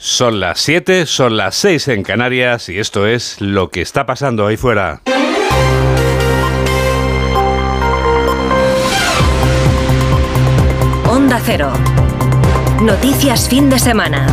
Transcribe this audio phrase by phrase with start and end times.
[0.00, 4.46] Son las 7, son las 6 en Canarias y esto es lo que está pasando
[4.46, 5.00] ahí fuera.
[11.04, 11.72] Onda Cero.
[12.80, 14.28] Noticias fin de semana.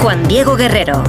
[0.00, 1.02] Juan Diego Guerrero.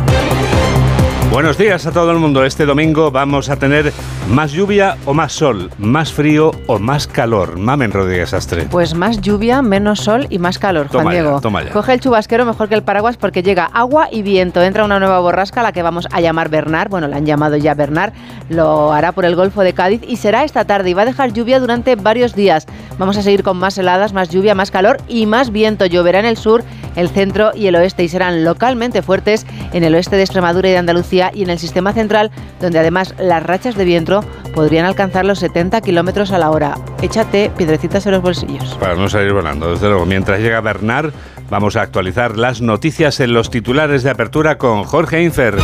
[1.30, 2.44] Buenos días a todo el mundo.
[2.46, 3.94] Este domingo vamos a tener
[4.30, 7.58] más lluvia o más sol, más frío o más calor.
[7.58, 8.66] Mamen Rodríguez Astre.
[8.70, 11.42] Pues más lluvia, menos sol y más calor, Juan Toma ya, Diego.
[11.42, 11.72] toma ya.
[11.72, 14.62] Coge el chubasquero mejor que el paraguas porque llega agua y viento.
[14.64, 16.90] Entra una nueva borrasca, a la que vamos a llamar Bernard.
[16.90, 18.14] Bueno, la han llamado ya Bernard.
[18.50, 21.34] Lo hará por el Golfo de Cádiz y será esta tarde y va a dejar
[21.34, 22.66] lluvia durante varios días.
[22.98, 25.86] Vamos a seguir con más heladas, más lluvia, más calor y más viento.
[25.86, 26.64] Lloverá en el sur,
[26.96, 30.72] el centro y el oeste y serán localmente fuertes en el oeste de Extremadura y
[30.72, 34.13] de Andalucía y en el sistema central, donde además las rachas de viento
[34.54, 36.76] podrían alcanzar los 70 kilómetros a la hora.
[37.02, 38.76] Échate piedrecitas en los bolsillos.
[38.80, 40.06] Para no salir volando, desde luego.
[40.06, 41.12] Mientras llega Bernard,
[41.50, 45.58] vamos a actualizar las noticias en los titulares de apertura con Jorge Infer.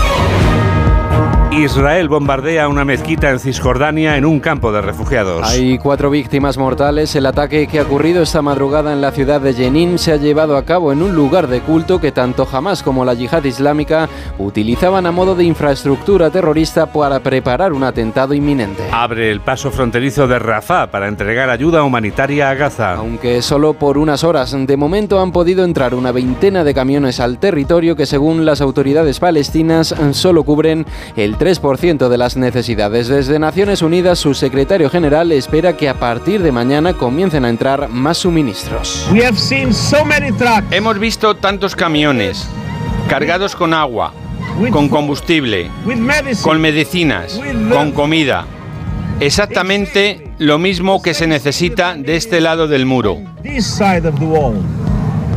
[1.52, 5.50] Israel bombardea una mezquita en Cisjordania en un campo de refugiados.
[5.50, 7.16] Hay cuatro víctimas mortales.
[7.16, 10.56] El ataque que ha ocurrido esta madrugada en la ciudad de Jenin se ha llevado
[10.56, 15.08] a cabo en un lugar de culto que tanto Hamas como la yihad islámica utilizaban
[15.08, 18.84] a modo de infraestructura terrorista para preparar un atentado inminente.
[18.92, 22.94] Abre el paso fronterizo de Rafah para entregar ayuda humanitaria a Gaza.
[22.94, 27.40] Aunque solo por unas horas, de momento han podido entrar una veintena de camiones al
[27.40, 33.08] territorio que según las autoridades palestinas solo cubren el 3% de las necesidades.
[33.08, 37.88] Desde Naciones Unidas, su secretario general espera que a partir de mañana comiencen a entrar
[37.88, 39.08] más suministros.
[39.14, 42.46] We have seen so many trucks Hemos visto tantos camiones
[43.08, 44.14] cargados con agua,
[44.70, 45.72] con combustible,
[46.44, 47.40] con medicinas,
[47.72, 48.46] con comida.
[49.22, 53.18] Exactamente lo mismo que se necesita de este lado del muro.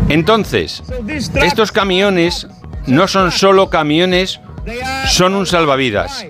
[0.09, 0.83] Entonces,
[1.37, 2.47] estos camiones
[2.87, 4.41] no son solo camiones,
[5.09, 6.27] son un salvavidas.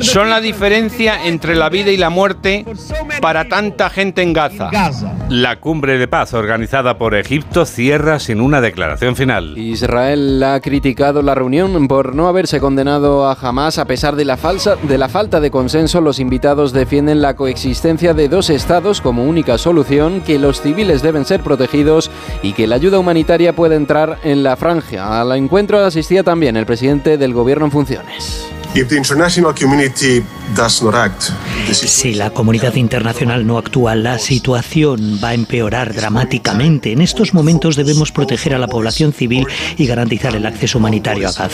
[0.00, 2.64] Son la diferencia entre la vida y la muerte
[3.20, 4.68] para tanta gente en Gaza.
[4.70, 5.12] Gaza.
[5.28, 9.56] La cumbre de paz organizada por Egipto cierra sin una declaración final.
[9.58, 14.36] Israel ha criticado la reunión por no haberse condenado a Hamas a pesar de la,
[14.36, 16.00] falsa, de la falta de consenso.
[16.00, 21.24] Los invitados defienden la coexistencia de dos estados como única solución, que los civiles deben
[21.24, 22.10] ser protegidos
[22.42, 25.20] y que la ayuda humanitaria puede entrar en la franja.
[25.20, 28.53] Al encuentro asistía también el presidente del gobierno en funciones.
[28.74, 30.20] If the international community
[30.56, 31.30] does not act,
[31.68, 36.90] the Si la comunidad internacional no actúa, la situación va a empeorar dramáticamente.
[36.90, 39.46] En estos momentos debemos proteger a la población civil
[39.76, 41.48] y garantizar el acceso humanitario a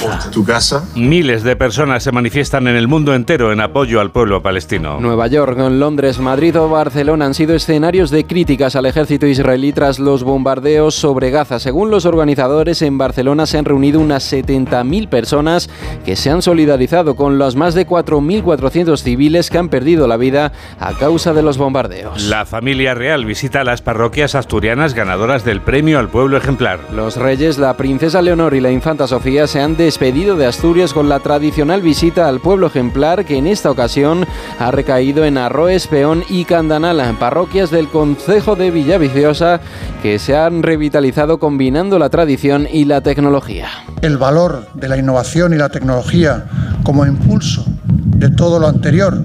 [0.47, 4.99] Gaza, Miles de personas se manifiestan en el mundo entero en apoyo al pueblo palestino.
[4.99, 9.99] Nueva York, Londres, Madrid o Barcelona han sido escenarios de críticas al ejército israelí tras
[9.99, 11.61] los bombardeos sobre Gaza.
[11.61, 15.69] Según los organizadores, en Barcelona se han reunido unas 70.000 personas
[16.05, 20.53] que se han solidarizado con los más de 4.400 civiles que han perdido la vida
[20.79, 22.25] a causa de los bombardeos.
[22.25, 26.81] La familia real visita las parroquias asturianas ganadoras del premio al pueblo ejemplar.
[26.93, 31.09] Los reyes, la princesa Leonor y la infanta Sofía se han despedido de Asturias con
[31.09, 34.27] la tradicional visita al pueblo ejemplar que en esta ocasión
[34.59, 39.61] ha recaído en Arroes, Peón y Candanala, parroquias del concejo de Villaviciosa
[40.03, 43.69] que se han revitalizado combinando la tradición y la tecnología.
[44.03, 46.47] el valor de la innovación y la tecnología
[46.91, 49.25] como impulso de todo lo anterior,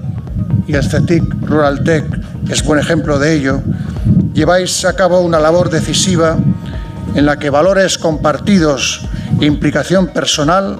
[0.68, 2.04] y el CETIC Rural Tech
[2.48, 3.60] es buen ejemplo de ello,
[4.34, 6.36] lleváis a cabo una labor decisiva
[7.16, 9.00] en la que valores compartidos
[9.40, 10.78] e implicación personal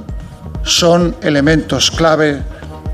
[0.63, 2.43] son elementos clave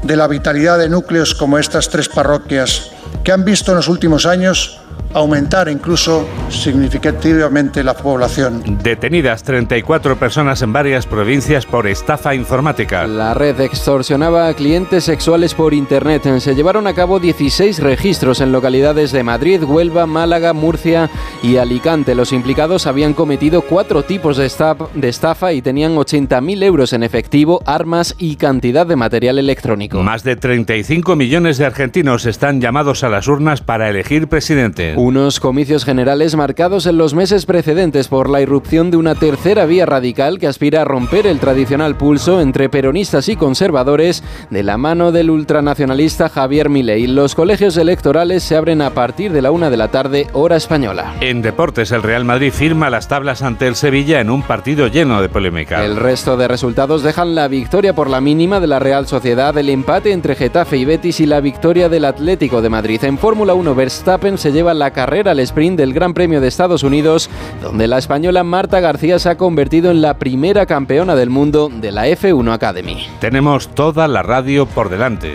[0.04, 2.92] de la vitalidad de núcleos como estas tres parroquias
[3.22, 4.80] que han visto en los últimos años
[5.14, 8.62] aumentar incluso significativamente la población.
[8.82, 13.06] Detenidas 34 personas en varias provincias por estafa informática.
[13.06, 16.22] La red extorsionaba a clientes sexuales por Internet.
[16.38, 21.10] Se llevaron a cabo 16 registros en localidades de Madrid, Huelva, Málaga, Murcia
[21.42, 22.14] y Alicante.
[22.14, 27.02] Los implicados habían cometido cuatro tipos de estafa, de estafa y tenían 80.000 euros en
[27.02, 30.02] efectivo, armas y cantidad de material electrónico.
[30.02, 34.94] Más de 35 millones de argentinos están llamados a las urnas para elegir presidente.
[35.04, 39.84] Unos comicios generales marcados en los meses precedentes por la irrupción de una tercera vía
[39.84, 45.10] radical que aspira a romper el tradicional pulso entre peronistas y conservadores de la mano
[45.10, 47.08] del ultranacionalista Javier Milei.
[47.08, 51.14] Los colegios electorales se abren a partir de la una de la tarde, hora española.
[51.20, 55.20] En deportes, el Real Madrid firma las tablas ante el Sevilla en un partido lleno
[55.20, 55.84] de polémica.
[55.84, 59.68] El resto de resultados dejan la victoria por la mínima de la Real Sociedad, el
[59.68, 63.02] empate entre Getafe y Betis y la victoria del Atlético de Madrid.
[63.02, 66.82] En Fórmula 1, Verstappen se lleva la carrera al sprint del Gran Premio de Estados
[66.82, 67.28] Unidos,
[67.60, 71.92] donde la española Marta García se ha convertido en la primera campeona del mundo de
[71.92, 73.06] la F1 Academy.
[73.20, 75.32] Tenemos toda la radio por delante.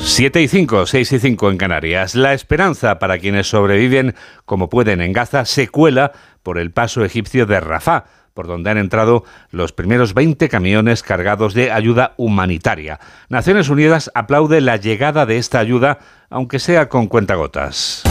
[0.00, 2.14] 7 y 5, 6 y 5 en Canarias.
[2.14, 4.14] La esperanza para quienes sobreviven
[4.46, 6.12] como pueden en Gaza se cuela
[6.42, 8.04] por el paso egipcio de Rafah
[8.38, 13.00] por donde han entrado los primeros 20 camiones cargados de ayuda humanitaria.
[13.28, 15.98] Naciones Unidas aplaude la llegada de esta ayuda,
[16.30, 18.04] aunque sea con cuentagotas.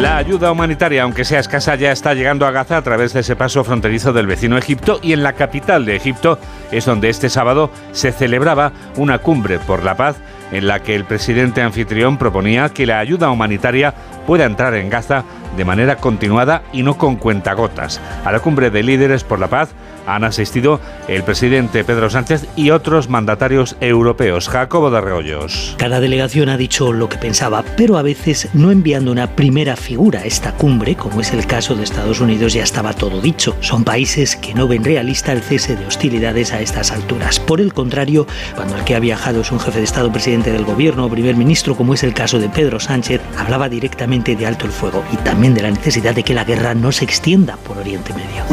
[0.00, 3.36] La ayuda humanitaria, aunque sea escasa, ya está llegando a Gaza a través de ese
[3.36, 6.38] paso fronterizo del vecino Egipto y en la capital de Egipto
[6.72, 10.16] es donde este sábado se celebraba una cumbre por la paz
[10.52, 13.94] en la que el presidente anfitrión proponía que la ayuda humanitaria
[14.26, 15.24] pueda entrar en Gaza
[15.56, 18.00] de manera continuada y no con cuentagotas.
[18.24, 19.74] A la cumbre de líderes por la paz
[20.06, 24.48] han asistido el presidente Pedro Sánchez y otros mandatarios europeos.
[24.48, 25.74] Jacobo de Reollos.
[25.78, 30.20] Cada delegación ha dicho lo que pensaba, pero a veces no enviando una primera figura
[30.20, 33.56] a esta cumbre, como es el caso de Estados Unidos, ya estaba todo dicho.
[33.60, 37.40] Son países que no ven realista el cese de hostilidades a estas alturas.
[37.40, 40.64] Por el contrario, cuando el que ha viajado es un jefe de Estado, presidente del
[40.64, 44.66] gobierno o primer ministro, como es el caso de Pedro Sánchez, hablaba directamente de alto
[44.66, 47.76] el fuego y también de la necesidad de que la guerra no se extienda por
[47.76, 48.44] Oriente Medio.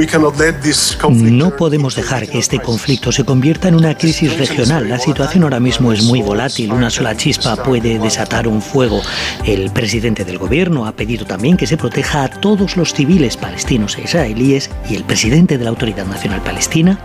[1.10, 4.90] No podemos dejar que este conflicto se convierta en una crisis regional.
[4.90, 6.74] La situación ahora mismo es muy volátil.
[6.74, 9.02] Una sola chispa puede desatar un fuego.
[9.46, 13.98] El presidente del gobierno ha pedido también que se proteja a todos los civiles palestinos
[13.98, 17.00] e israelíes y el presidente de la Autoridad Nacional Palestina,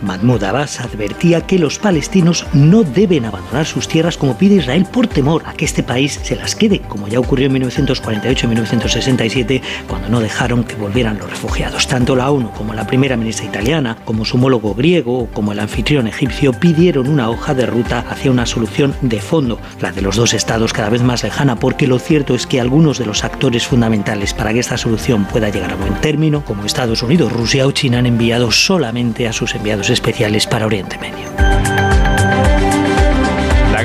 [0.00, 5.06] Mahmoud Abbas, advertía que los palestinos no deben abandonar sus tierras como pide Israel por
[5.06, 9.62] temor a que este país se las quede, como ya ocurrió en 1948 y 1967,
[9.88, 11.88] cuando no dejaron que volvieran los refugiados.
[11.88, 16.06] Tanto la ONU como la primera ministra italiana, como su homólogo griego, como el anfitrión
[16.06, 20.34] egipcio pidieron una hoja de ruta hacia una solución de fondo, la de los dos
[20.34, 24.34] estados cada vez más lejana, porque lo cierto es que algunos de los actores fundamentales
[24.34, 27.98] para que esta solución pueda llegar a buen término, como Estados Unidos, Rusia o China,
[27.98, 31.87] han enviado solamente a sus enviados especiales para Oriente Medio.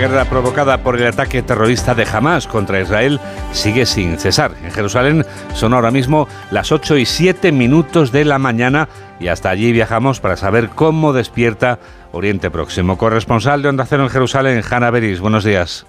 [0.04, 3.22] Guerra provocada por el ataque terrorista de Hamas contra Israel
[3.54, 4.52] sigue sin cesar.
[4.62, 5.24] En Jerusalén
[5.54, 8.90] son ahora mismo las 8 y 7 minutos de la mañana
[9.22, 11.80] y hasta allí viajamos para saber cómo despierta
[12.12, 12.98] Oriente Próximo.
[12.98, 15.22] Corresponsal de Onda Cero en Jerusalén, Hanna Beris.
[15.22, 15.88] Buenos días.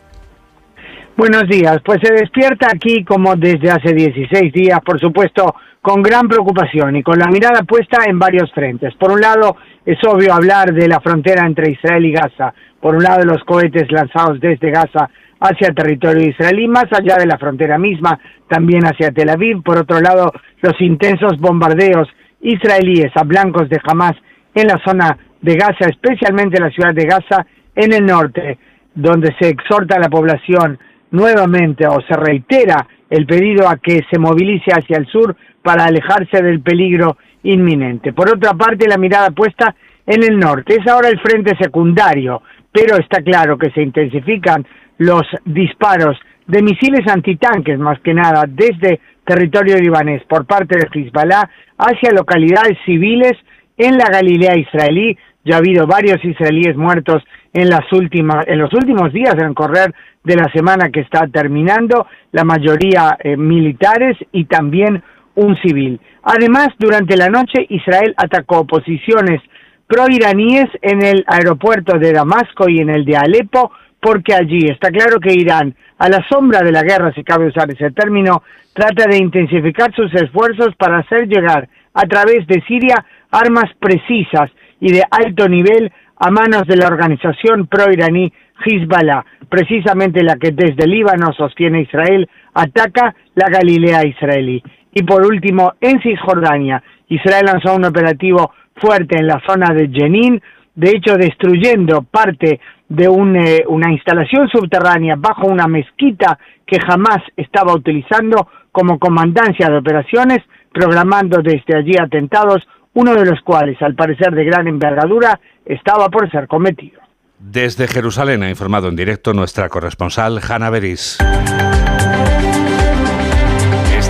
[1.16, 1.78] Buenos días.
[1.84, 7.02] Pues se despierta aquí como desde hace 16 días, por supuesto, con gran preocupación y
[7.02, 8.94] con la mirada puesta en varios frentes.
[8.94, 13.02] Por un lado, es obvio hablar de la frontera entre Israel y Gaza, por un
[13.02, 15.08] lado los cohetes lanzados desde Gaza
[15.40, 19.78] hacia el territorio israelí, más allá de la frontera misma, también hacia Tel Aviv, por
[19.78, 22.06] otro lado los intensos bombardeos
[22.42, 24.12] israelíes a blancos de Hamas
[24.54, 28.58] en la zona de Gaza, especialmente en la ciudad de Gaza, en el norte,
[28.94, 30.78] donde se exhorta a la población
[31.10, 36.42] nuevamente o se reitera el pedido a que se movilice hacia el sur para alejarse
[36.42, 38.12] del peligro inminente.
[38.12, 39.74] Por otra parte, la mirada puesta
[40.06, 42.42] en el norte es ahora el frente secundario
[42.74, 44.66] pero está claro que se intensifican
[44.98, 46.18] los disparos
[46.48, 51.48] de misiles antitanques, más que nada, desde territorio libanés por parte de Hezbollah
[51.78, 53.34] hacia localidades civiles
[53.76, 55.16] en la Galilea israelí.
[55.44, 57.22] Ya ha habido varios israelíes muertos
[57.52, 59.94] en, las últimas, en los últimos días, en correr
[60.24, 65.00] de la semana que está terminando, la mayoría eh, militares y también
[65.36, 66.00] un civil.
[66.24, 69.40] Además, durante la noche Israel atacó posiciones
[69.86, 75.18] proiraníes en el aeropuerto de Damasco y en el de Alepo, porque allí está claro
[75.20, 79.16] que Irán, a la sombra de la guerra, si cabe usar ese término, trata de
[79.16, 84.50] intensificar sus esfuerzos para hacer llegar a través de Siria armas precisas
[84.80, 88.32] y de alto nivel a manos de la organización proiraní
[88.64, 94.62] Hezbollah, precisamente la que desde Líbano sostiene Israel, ataca la Galilea israelí.
[94.92, 100.40] Y por último, en Cisjordania, Israel lanzó un operativo fuerte en la zona de Jenin,
[100.74, 107.74] de hecho destruyendo parte de eh, una instalación subterránea bajo una mezquita que jamás estaba
[107.74, 110.38] utilizando como comandancia de operaciones,
[110.72, 112.62] programando desde allí atentados,
[112.94, 117.00] uno de los cuales, al parecer de gran envergadura, estaba por ser cometido.
[117.38, 121.18] Desde Jerusalén ha informado en directo nuestra corresponsal Hanna Beris.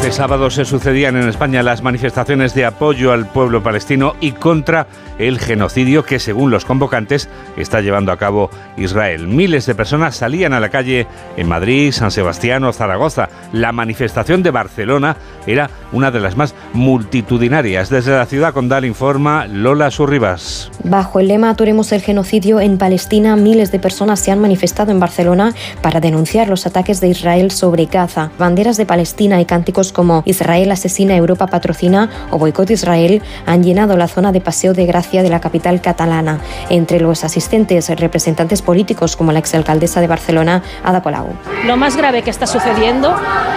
[0.04, 4.86] Este sábado se sucedían en España las manifestaciones de apoyo al pueblo palestino y contra
[5.18, 9.28] el genocidio que, según los convocantes, está llevando a cabo Israel.
[9.28, 11.06] Miles de personas salían a la calle
[11.36, 13.28] en Madrid, San Sebastián o Zaragoza.
[13.52, 15.16] La manifestación de Barcelona
[15.46, 17.90] era una de las más multitudinarias.
[17.90, 20.70] Desde la ciudad condal informa Lola Surribas.
[20.82, 25.00] Bajo el lema Aturemos el genocidio en Palestina, miles de personas se han manifestado en
[25.00, 28.30] Barcelona para denunciar los ataques de Israel sobre Gaza.
[28.38, 33.96] Banderas de Palestina y cánticos como Israel asesina, Europa patrocina o boicot Israel han llenado
[33.96, 36.40] la zona de paseo de gracia de la capital catalana.
[36.70, 41.28] Entre los asistentes, representantes políticos como la exalcaldesa de Barcelona, Ada Colau.
[41.66, 43.14] Lo más grave que está sucediendo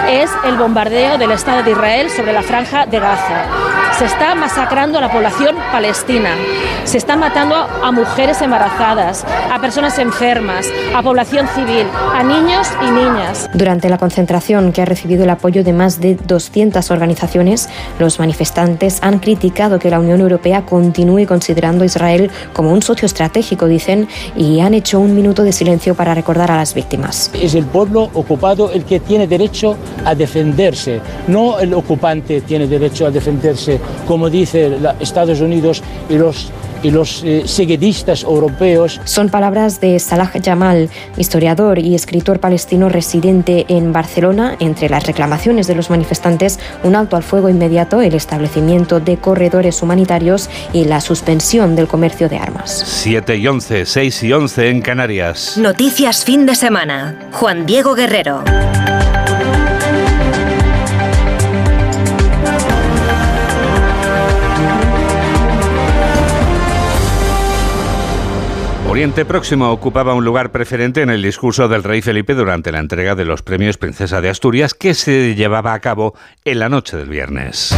[0.09, 3.45] es el bombardeo del Estado de Israel sobre la franja de Gaza.
[3.97, 6.35] Se está masacrando a la población palestina.
[6.83, 12.91] Se está matando a mujeres embarazadas, a personas enfermas, a población civil, a niños y
[12.91, 13.49] niñas.
[13.53, 18.99] Durante la concentración, que ha recibido el apoyo de más de 200 organizaciones, los manifestantes
[19.01, 24.07] han criticado que la Unión Europea continúe considerando a Israel como un socio estratégico, dicen,
[24.35, 27.29] y han hecho un minuto de silencio para recordar a las víctimas.
[27.33, 33.05] Es el pueblo ocupado el que tiene derecho a defenderse, no el ocupante tiene derecho
[33.05, 36.49] a defenderse, como dice Estados Unidos y los
[36.83, 39.01] y los eh, seguidistas europeos.
[39.03, 44.55] Son palabras de Salah Jamal, historiador y escritor palestino residente en Barcelona.
[44.59, 49.81] Entre las reclamaciones de los manifestantes, un alto al fuego inmediato, el establecimiento de corredores
[49.81, 52.83] humanitarios y la suspensión del comercio de armas.
[52.85, 55.57] 7 y 11, 6 y 11 en Canarias.
[55.57, 57.29] Noticias fin de semana.
[57.31, 58.43] Juan Diego Guerrero.
[68.97, 73.13] Oriente Próximo ocupaba un lugar preferente en el discurso del rey Felipe durante la entrega
[73.13, 77.07] de los premios Princesa de Asturias que se llevaba a cabo en la noche del
[77.07, 77.77] viernes.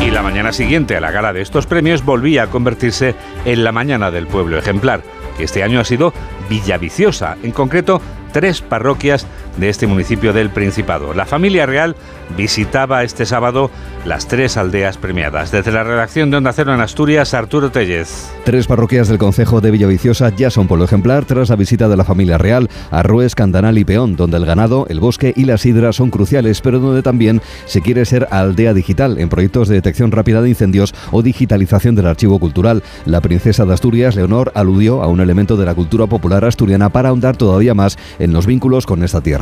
[0.00, 3.72] Y la mañana siguiente a la gala de estos premios volvía a convertirse en la
[3.72, 5.02] mañana del pueblo ejemplar,
[5.36, 6.14] que este año ha sido
[6.48, 8.00] Villaviciosa, en concreto
[8.32, 11.14] tres parroquias de este municipio del Principado.
[11.14, 11.96] La familia real
[12.36, 13.70] visitaba este sábado
[14.04, 15.52] las tres aldeas premiadas.
[15.52, 18.30] Desde la redacción de Onda Cero en Asturias, Arturo Tellez.
[18.44, 22.04] Tres parroquias del Concejo de Villaviciosa ya son pueblo ejemplar tras la visita de la
[22.04, 25.92] familia real a Rues, Candanal y Peón, donde el ganado, el bosque y la sidra
[25.92, 30.42] son cruciales, pero donde también se quiere ser aldea digital en proyectos de detección rápida
[30.42, 32.82] de incendios o digitalización del archivo cultural.
[33.04, 37.10] La princesa de Asturias, Leonor, aludió a un elemento de la cultura popular asturiana para
[37.10, 39.41] ahondar todavía más en los vínculos con esta tierra.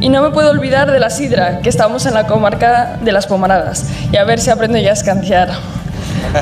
[0.00, 3.26] Y no me puedo olvidar de la sidra, que estamos en la comarca de las
[3.26, 5.50] Pomaradas, y a ver si aprendo ya a escanciar.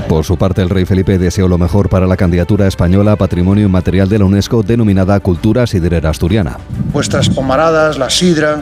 [0.09, 3.66] Por su parte, el rey Felipe deseó lo mejor para la candidatura española a Patrimonio
[3.66, 6.59] Inmaterial de la UNESCO denominada Cultura Sidrera Asturiana.
[6.92, 8.61] Vuestras pomaradas, la sidra,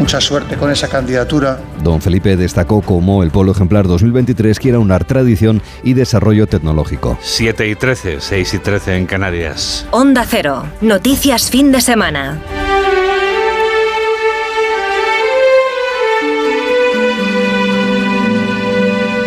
[0.00, 1.60] mucha suerte con esa candidatura.
[1.84, 7.18] Don Felipe destacó como el Polo Ejemplar 2023 quiere unar tradición y desarrollo tecnológico.
[7.20, 9.86] 7 y 13, 6 y 13 en Canarias.
[9.90, 12.40] Onda Cero, noticias fin de semana.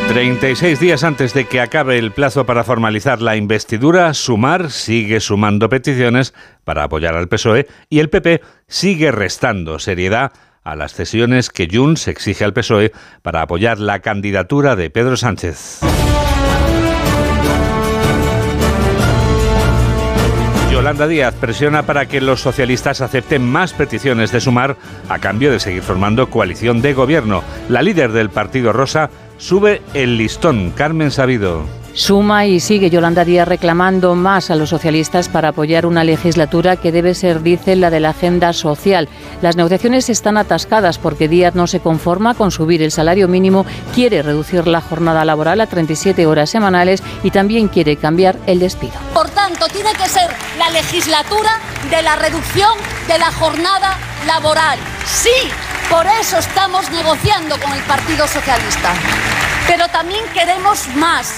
[0.08, 5.70] 36 días antes de que acabe el plazo para formalizar la investidura, Sumar sigue sumando
[5.70, 10.32] peticiones para apoyar al PSOE y el PP sigue restando seriedad
[10.64, 12.92] a las cesiones que Junts exige al PSOE
[13.22, 15.82] para apoyar la candidatura de Pedro Sánchez.
[20.72, 24.76] Yolanda Díaz presiona para que los socialistas acepten más peticiones de sumar
[25.08, 27.44] a cambio de seguir formando coalición de gobierno.
[27.70, 30.72] La líder del Partido Rosa sube el listón.
[30.72, 31.83] Carmen Sabido.
[31.94, 36.92] Suma y sigue Yolanda Díaz reclamando más a los socialistas para apoyar una legislatura que
[36.92, 39.08] debe ser, dice, la de la agenda social.
[39.42, 44.24] Las negociaciones están atascadas porque Díaz no se conforma con subir el salario mínimo, quiere
[44.24, 48.94] reducir la jornada laboral a 37 horas semanales y también quiere cambiar el despido.
[49.14, 51.60] Por tanto, tiene que ser la legislatura
[51.92, 52.72] de la reducción
[53.08, 54.80] de la jornada laboral.
[55.06, 55.30] Sí,
[55.94, 58.94] por eso estamos negociando con el Partido Socialista.
[59.68, 61.36] Pero también queremos más.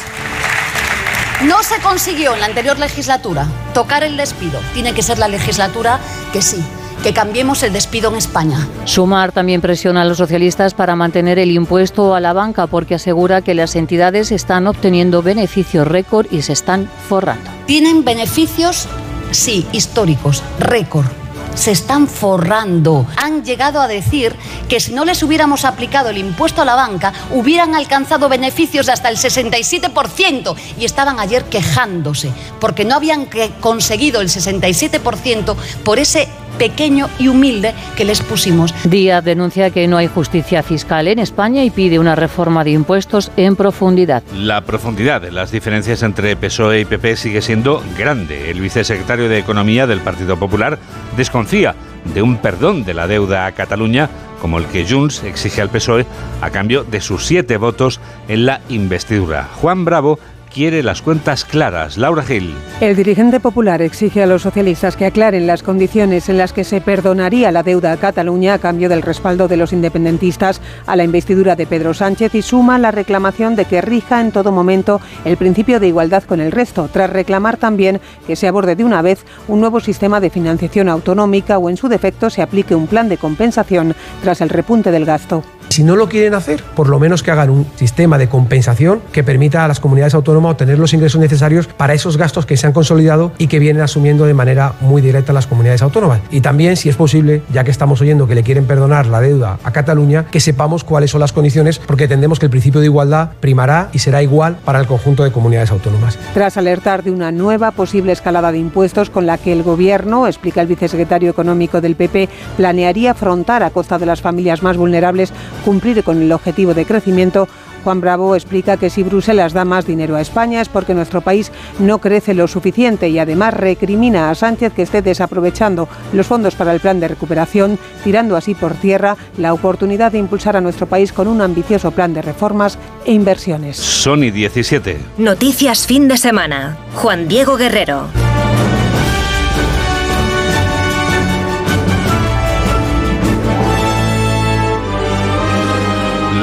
[1.44, 4.62] No se consiguió en la anterior legislatura tocar el despido.
[4.74, 6.00] Tiene que ser la legislatura
[6.32, 6.64] que sí,
[7.04, 8.66] que cambiemos el despido en España.
[8.86, 13.42] Sumar también presiona a los socialistas para mantener el impuesto a la banca porque asegura
[13.42, 17.52] que las entidades están obteniendo beneficios récord y se están forrando.
[17.66, 18.88] Tienen beneficios,
[19.32, 21.08] sí, históricos, récord
[21.56, 23.08] se están forrando.
[23.18, 24.36] Han llegado a decir
[24.70, 28.92] que si no les hubiéramos aplicado el impuesto a la banca, hubieran alcanzado beneficios de
[28.92, 33.28] hasta el 67% y estaban ayer quejándose porque no habían
[33.60, 38.74] conseguido el 67% por ese pequeño y humilde que les pusimos.
[38.84, 43.32] Díaz denuncia que no hay justicia fiscal en España y pide una reforma de impuestos
[43.38, 44.24] en profundidad.
[44.34, 48.50] La profundidad de las diferencias entre PSOE y PP sigue siendo grande.
[48.50, 50.80] El vicesecretario de Economía del Partido Popular
[51.18, 51.76] desconfía
[52.14, 54.10] de un perdón de la deuda a Cataluña
[54.42, 56.06] como el que Junts exige al PSOE
[56.42, 59.50] a cambio de sus siete votos en la investidura.
[59.56, 60.20] Juan Bravo
[60.56, 61.98] quiere las cuentas claras.
[61.98, 62.56] Laura Gil.
[62.80, 66.80] El dirigente popular exige a los socialistas que aclaren las condiciones en las que se
[66.80, 71.58] perdonaría la deuda a Cataluña a cambio del respaldo de los independentistas a la investidura
[71.58, 75.82] de Pedro Sánchez y suma la reclamación de que rija en todo momento el principio
[75.82, 79.60] de igualdad con el resto, tras reclamar también que se aborde de una vez un
[79.60, 83.94] nuevo sistema de financiación autonómica o en su defecto se aplique un plan de compensación
[84.24, 85.44] tras el repunte del gasto.
[85.76, 89.26] Si no lo quieren hacer, por lo menos que hagan un sistema de compensación que
[89.26, 92.72] permita a las comunidades autónomas obtener los ingresos necesarios para esos gastos que se han
[92.72, 96.22] consolidado y que vienen asumiendo de manera muy directa las comunidades autónomas.
[96.32, 99.60] Y también, si es posible, ya que estamos oyendo que le quieren perdonar la deuda
[99.66, 103.32] a Cataluña, que sepamos cuáles son las condiciones, porque entendemos que el principio de igualdad
[103.42, 106.18] primará y será igual para el conjunto de comunidades autónomas.
[106.34, 110.62] Tras alertar de una nueva posible escalada de impuestos con la que el Gobierno, explica
[110.62, 115.34] el vicesecretario económico del PP, planearía afrontar a costa de las familias más vulnerables
[115.66, 117.48] cumplir con el objetivo de crecimiento,
[117.84, 121.52] Juan Bravo explica que si Bruselas da más dinero a España es porque nuestro país
[121.80, 126.74] no crece lo suficiente y además recrimina a Sánchez que esté desaprovechando los fondos para
[126.74, 131.12] el plan de recuperación, tirando así por tierra la oportunidad de impulsar a nuestro país
[131.12, 133.78] con un ambicioso plan de reformas e inversiones.
[133.78, 134.98] Sony 17.
[135.18, 136.78] Noticias fin de semana.
[136.96, 138.35] Juan Diego Guerrero.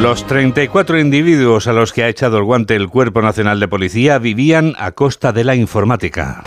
[0.02, 4.18] Los 34 individuos a los que ha echado el guante el Cuerpo Nacional de Policía
[4.18, 6.42] vivían a costa de la informática.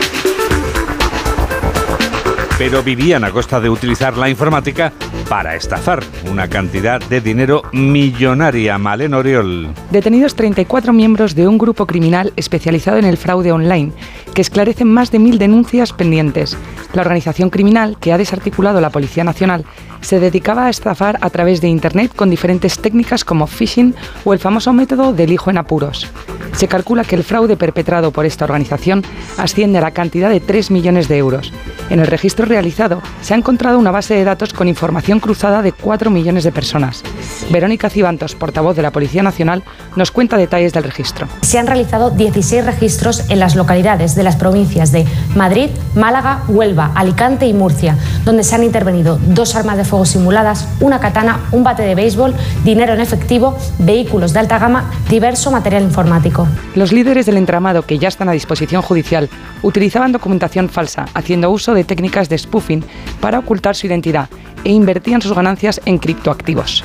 [2.58, 4.92] Pero vivían a costa de utilizar la informática
[5.28, 8.78] para estafar una cantidad de dinero millonaria.
[8.78, 9.68] Malen Oriol.
[9.90, 13.92] Detenidos 34 miembros de un grupo criminal especializado en el fraude online,
[14.34, 16.56] que esclarecen más de mil denuncias pendientes.
[16.92, 19.64] La organización criminal, que ha desarticulado la Policía Nacional,
[20.00, 24.38] se dedicaba a estafar a través de Internet con diferentes técnicas como phishing o el
[24.38, 26.10] famoso método del hijo en apuros.
[26.56, 29.04] Se calcula que el fraude perpetrado por esta organización
[29.36, 31.52] asciende a la cantidad de 3 millones de euros.
[31.90, 35.72] En el registro realizado se ha encontrado una base de datos con información cruzada de
[35.72, 37.02] 4 millones de personas.
[37.50, 39.62] Verónica Cibantos, portavoz de la Policía Nacional,
[39.94, 41.28] nos cuenta detalles del registro.
[41.42, 45.04] Se han realizado 16 registros en las localidades de las provincias de
[45.36, 50.66] Madrid, Málaga, Huelva, Alicante y Murcia, donde se han intervenido dos armas de fuego simuladas,
[50.80, 55.82] una katana, un bate de béisbol, dinero en efectivo, vehículos de alta gama, diverso material
[55.82, 56.45] informático.
[56.74, 59.30] Los líderes del entramado, que ya están a disposición judicial,
[59.62, 62.84] utilizaban documentación falsa, haciendo uso de técnicas de spoofing
[63.20, 64.28] para ocultar su identidad
[64.64, 66.84] e invertían sus ganancias en criptoactivos.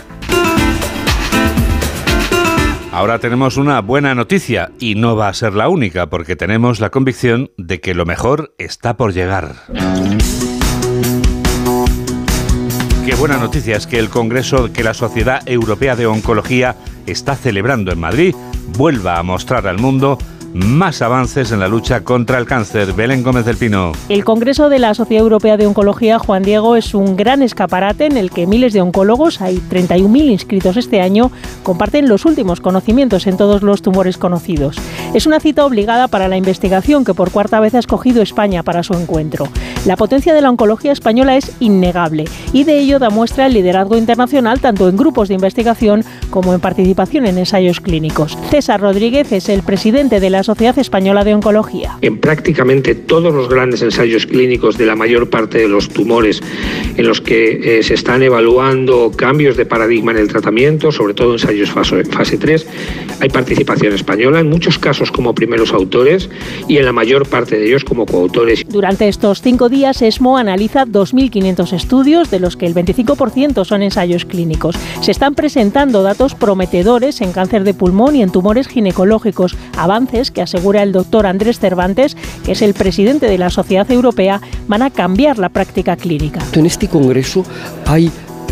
[2.94, 6.90] Ahora tenemos una buena noticia y no va a ser la única porque tenemos la
[6.90, 9.56] convicción de que lo mejor está por llegar.
[13.06, 16.76] Qué buena noticia es que el Congreso que la Sociedad Europea de Oncología
[17.08, 18.36] está celebrando en Madrid
[18.68, 20.18] vuelva a mostrar al mundo
[20.54, 22.94] más avances en la lucha contra el cáncer.
[22.94, 23.92] Belén Gómez del Pino.
[24.10, 28.18] El Congreso de la Sociedad Europea de Oncología, Juan Diego, es un gran escaparate en
[28.18, 31.32] el que miles de oncólogos, hay 31.000 inscritos este año,
[31.64, 34.78] comparten los últimos conocimientos en todos los tumores conocidos.
[35.14, 38.84] Es una cita obligada para la investigación que por cuarta vez ha escogido España para
[38.84, 39.48] su encuentro.
[39.86, 43.98] La potencia de la oncología española es innegable y de ello da muestra el liderazgo
[43.98, 48.38] internacional tanto en grupos de investigación como en participación en ensayos clínicos.
[48.50, 51.98] César Rodríguez es el presidente de la Sociedad Española de Oncología.
[52.02, 56.42] En prácticamente todos los grandes ensayos clínicos de la mayor parte de los tumores
[56.98, 61.34] en los que eh, se están evaluando cambios de paradigma en el tratamiento, sobre todo
[61.34, 62.68] ensayos fase, fase 3,
[63.20, 66.30] hay participación española, en muchos casos como primeros autores
[66.68, 68.64] y en la mayor parte de ellos como coautores.
[68.68, 74.26] Durante estos cinco días, ESMO analiza 2.500 estudios, de los que el 25% son ensayos
[74.26, 74.76] clínicos.
[75.02, 80.42] Se están presentando datos prometedores en cáncer de pulmón y en tumores ginecológicos, avances que
[80.42, 82.16] asegura el doctor Andrés Cervantes,
[82.46, 86.42] que es el presidente de la Sociedad Europea, van a cambiar la práctica clínica.
[86.54, 87.44] En este congreso
[87.86, 88.12] hay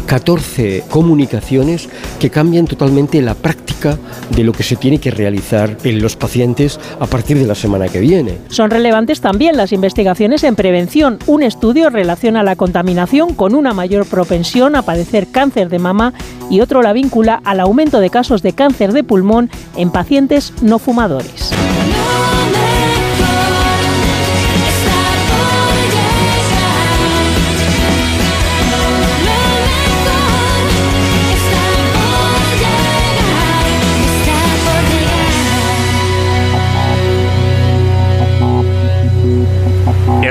[0.10, 1.88] 14 comunicaciones
[2.20, 3.96] que cambian totalmente la práctica
[4.36, 7.90] de lo que se tiene que realizar en los pacientes a partir de la semana
[7.90, 8.40] que viene.
[8.50, 11.20] Son relevantes también las investigaciones en prevención.
[11.28, 16.14] Un estudio relaciona la contaminación con una mayor propensión a padecer cáncer de mama
[16.50, 20.80] y otro la vincula al aumento de casos de cáncer de pulmón en pacientes no
[20.80, 21.52] fumadores.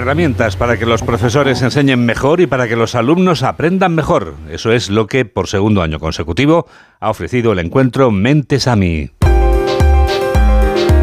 [0.09, 4.37] Herramientas para que los profesores enseñen mejor y para que los alumnos aprendan mejor.
[4.51, 6.67] Eso es lo que por segundo año consecutivo
[6.99, 9.11] ha ofrecido el encuentro Mentes a mí.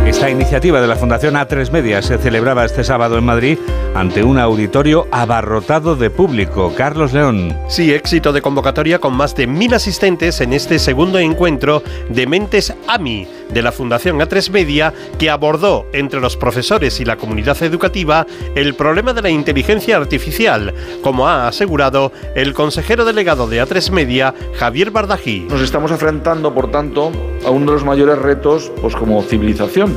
[0.08, 3.60] Esta iniciativa de la Fundación A3 Media se celebraba este sábado en Madrid
[3.94, 6.74] ante un auditorio abarrotado de público.
[6.76, 7.56] Carlos León.
[7.68, 12.74] Sí, éxito de convocatoria con más de mil asistentes en este segundo encuentro de Mentes
[12.88, 18.26] AMI de la Fundación A3 Media que abordó entre los profesores y la comunidad educativa
[18.56, 24.34] el problema de la inteligencia artificial, como ha asegurado el consejero delegado de A3 Media,
[24.56, 25.48] Javier Bardají.
[25.50, 27.12] Nos estamos enfrentando, por tanto,
[27.46, 29.96] a uno de los mayores retos pues, como civilización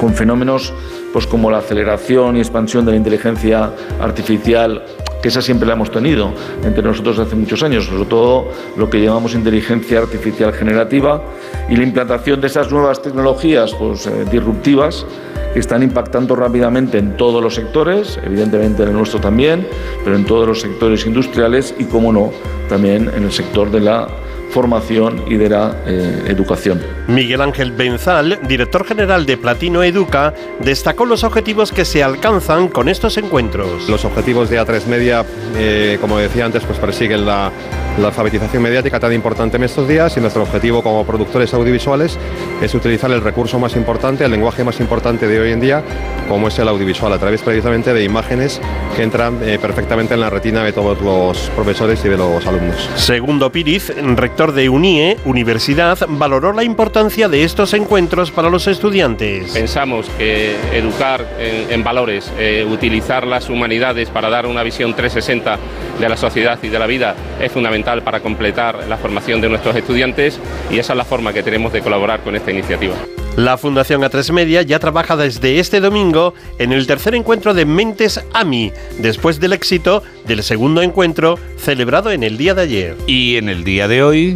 [0.00, 0.72] con fenómenos
[1.12, 4.84] pues como la aceleración y expansión de la inteligencia artificial,
[5.22, 6.32] que esa siempre la hemos tenido
[6.64, 11.22] entre nosotros hace muchos años, sobre todo lo que llamamos inteligencia artificial generativa
[11.68, 15.06] y la implantación de esas nuevas tecnologías pues, eh, disruptivas
[15.52, 19.66] que están impactando rápidamente en todos los sectores, evidentemente en el nuestro también,
[20.04, 22.30] pero en todos los sectores industriales y, como no,
[22.68, 24.08] también en el sector de la
[24.50, 26.80] formación y de la eh, educación.
[27.06, 32.88] Miguel Ángel Benzal, director general de Platino Educa, destacó los objetivos que se alcanzan con
[32.88, 33.88] estos encuentros.
[33.88, 35.24] Los objetivos de A3 Media,
[35.56, 37.50] eh, como decía antes, pues persiguen la,
[37.98, 42.16] la alfabetización mediática tan importante en estos días y nuestro objetivo como productores audiovisuales
[42.62, 45.82] es utilizar el recurso más importante, el lenguaje más importante de hoy en día,
[46.28, 48.60] como es el audiovisual, a través precisamente de imágenes
[48.96, 52.88] que entran eh, perfectamente en la retina de todos los profesores y de los alumnos.
[52.96, 59.52] Segundo Piriz, rector de UNIE, Universidad, valoró la importancia de estos encuentros para los estudiantes.
[59.52, 65.58] Pensamos que educar en, valores, eh, utilizar las humanidades para dar una visión 360
[65.98, 69.74] de la sociedad y de la vida es fundamental para completar la formación de nuestros
[69.74, 70.38] estudiantes
[70.70, 72.94] y esa es la forma que tenemos de colaborar con esta iniciativa.
[73.38, 78.20] La Fundación A3 Media ya trabaja desde este domingo en el tercer encuentro de Mentes
[78.34, 82.96] AMI, después del éxito del segundo encuentro celebrado en el día de ayer.
[83.06, 84.34] Y en el día de hoy...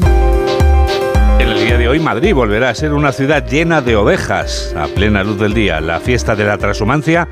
[1.41, 4.87] En el día de hoy Madrid volverá a ser una ciudad llena de ovejas a
[4.87, 5.81] plena luz del día.
[5.81, 7.27] La fiesta de la transhumancia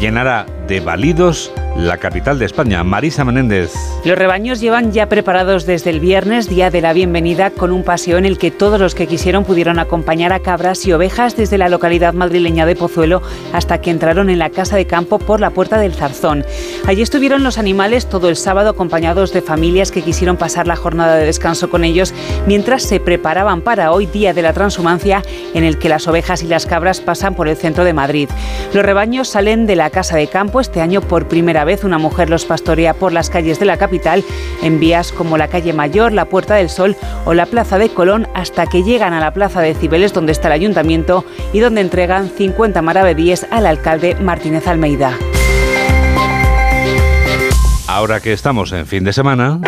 [0.00, 3.72] llenará de balidos la capital de España, Marisa Menéndez.
[4.04, 8.16] Los rebaños llevan ya preparados desde el viernes, día de la bienvenida, con un paseo
[8.16, 11.68] en el que todos los que quisieron pudieron acompañar a cabras y ovejas desde la
[11.68, 13.20] localidad madrileña de Pozuelo
[13.52, 16.46] hasta que entraron en la casa de campo por la puerta del Zarzón.
[16.86, 21.16] Allí estuvieron los animales todo el sábado acompañados de familias que quisieron pasar la jornada
[21.16, 22.14] de descanso con ellos
[22.46, 26.46] mientras se preparaban para hoy, día de la transhumancia, en el que las ovejas y
[26.46, 28.30] las cabras pasan por el centro de Madrid.
[28.72, 32.30] Los rebaños salen de la casa de campo este año por primera vez una mujer
[32.30, 34.24] los pastorea por las calles de la capital
[34.62, 38.28] en vías como la calle Mayor, la Puerta del Sol o la Plaza de Colón
[38.34, 42.28] hasta que llegan a la Plaza de Cibeles donde está el ayuntamiento y donde entregan
[42.28, 45.16] 50 maravedíes al alcalde Martínez Almeida.
[47.88, 49.60] Ahora que estamos en fin de semana,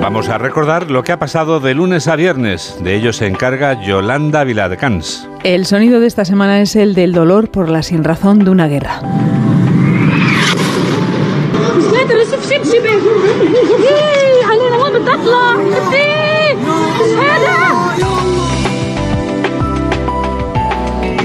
[0.00, 2.78] vamos a recordar lo que ha pasado de lunes a viernes.
[2.82, 5.28] De ello se encarga Yolanda Viladecans.
[5.44, 9.00] El sonido de esta semana es el del dolor por la sinrazón de una guerra.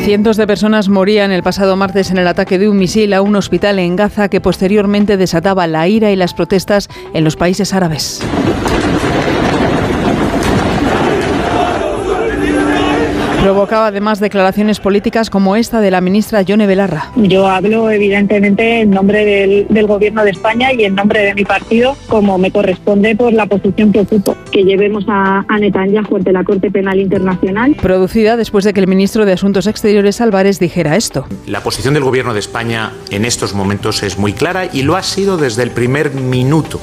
[0.04, 3.38] Cientos de personas morían el pasado martes en el ataque de un misil a un
[3.38, 8.22] hospital en Gaza que posteriormente desataba la ira y las protestas en los países árabes.
[13.44, 17.12] Provocaba además declaraciones políticas como esta de la ministra Yone Belarra.
[17.18, 21.98] Yo hablo evidentemente en nombre del, Gobierno de España y en nombre de mi partido,
[22.08, 26.46] como me corresponde por la posición que ocupo, que llevemos a, a Netanyahu ante la
[26.46, 27.76] Corte Penal Internacional.
[27.82, 31.26] Producida después de que el ministro de Asuntos Exteriores Álvarez dijera esto.
[31.46, 35.04] La posición del Gobierno de España en estos momentos es muy clara y lo ha
[35.04, 36.80] sido desde el primer minuto.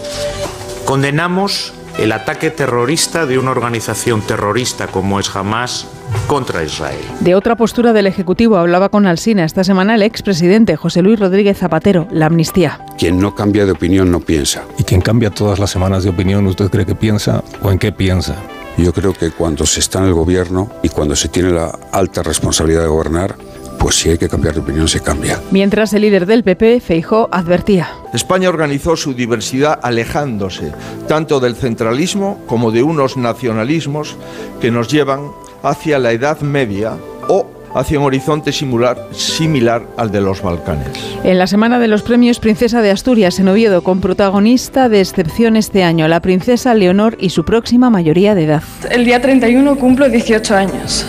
[0.84, 5.86] Condenamos el ataque terrorista de una organización terrorista como es Hamas
[6.26, 7.00] contra Israel.
[7.20, 11.58] De otra postura del Ejecutivo hablaba con Alsina esta semana el expresidente José Luis Rodríguez
[11.58, 12.80] Zapatero, la amnistía.
[12.98, 14.62] Quien no cambia de opinión no piensa.
[14.78, 17.92] ¿Y quien cambia todas las semanas de opinión, usted cree que piensa o en qué
[17.92, 18.36] piensa?
[18.76, 22.22] Yo creo que cuando se está en el gobierno y cuando se tiene la alta
[22.22, 23.36] responsabilidad de gobernar,
[23.80, 25.40] pues si hay que cambiar de opinión se cambia.
[25.50, 27.88] Mientras el líder del PP, Feijó, advertía.
[28.12, 30.72] España organizó su diversidad alejándose
[31.08, 34.16] tanto del centralismo como de unos nacionalismos
[34.60, 35.30] que nos llevan
[35.62, 36.92] hacia la Edad Media
[37.28, 40.90] o hacia un horizonte similar, similar al de los Balcanes.
[41.24, 45.56] En la semana de los premios Princesa de Asturias en Oviedo, con protagonista de excepción
[45.56, 48.62] este año, la princesa Leonor y su próxima mayoría de edad.
[48.90, 51.06] El día 31 cumplo 18 años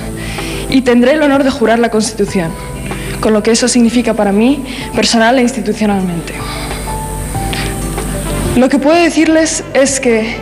[0.72, 2.50] y tendré el honor de jurar la Constitución,
[3.20, 4.64] con lo que eso significa para mí,
[4.96, 6.34] personal e institucionalmente.
[8.56, 10.36] Lo que puedo decirles es que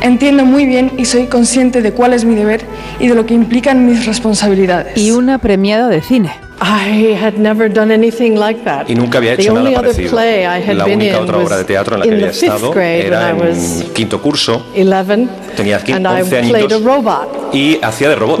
[0.00, 2.62] entiendo muy bien y soy consciente de cuál es mi deber
[2.98, 4.96] y de lo que implican mis responsabilidades.
[4.96, 6.32] Y una premiada de cine.
[8.88, 10.16] Y nunca había hecho nada parecido.
[10.74, 14.66] La única otra obra de teatro en la que había estado era en quinto curso.
[15.56, 15.78] Tenía
[16.22, 16.52] 11 años
[17.52, 18.40] y hacía de robot.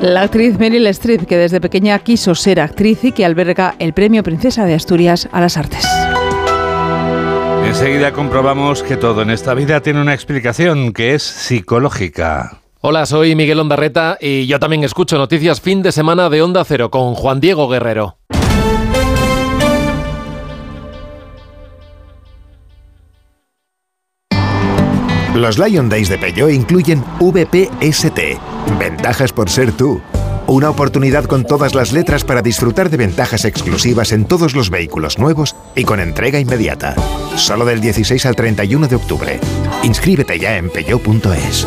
[0.00, 4.22] La actriz Meryl Streep, que desde pequeña quiso ser actriz y que alberga el Premio
[4.22, 5.84] Princesa de Asturias a las Artes.
[7.66, 12.60] Enseguida comprobamos que todo en esta vida tiene una explicación que es psicológica.
[12.82, 16.90] Hola, soy Miguel Ondarreta y yo también escucho noticias fin de semana de Onda Cero
[16.90, 18.16] con Juan Diego Guerrero.
[25.34, 28.18] Los Lion Days de Peugeot incluyen VPST,
[28.78, 30.00] ventajas por ser tú.
[30.46, 35.18] Una oportunidad con todas las letras para disfrutar de ventajas exclusivas en todos los vehículos
[35.18, 36.94] nuevos y con entrega inmediata.
[37.36, 39.38] Solo del 16 al 31 de octubre.
[39.82, 41.66] Inscríbete ya en peugeot.es.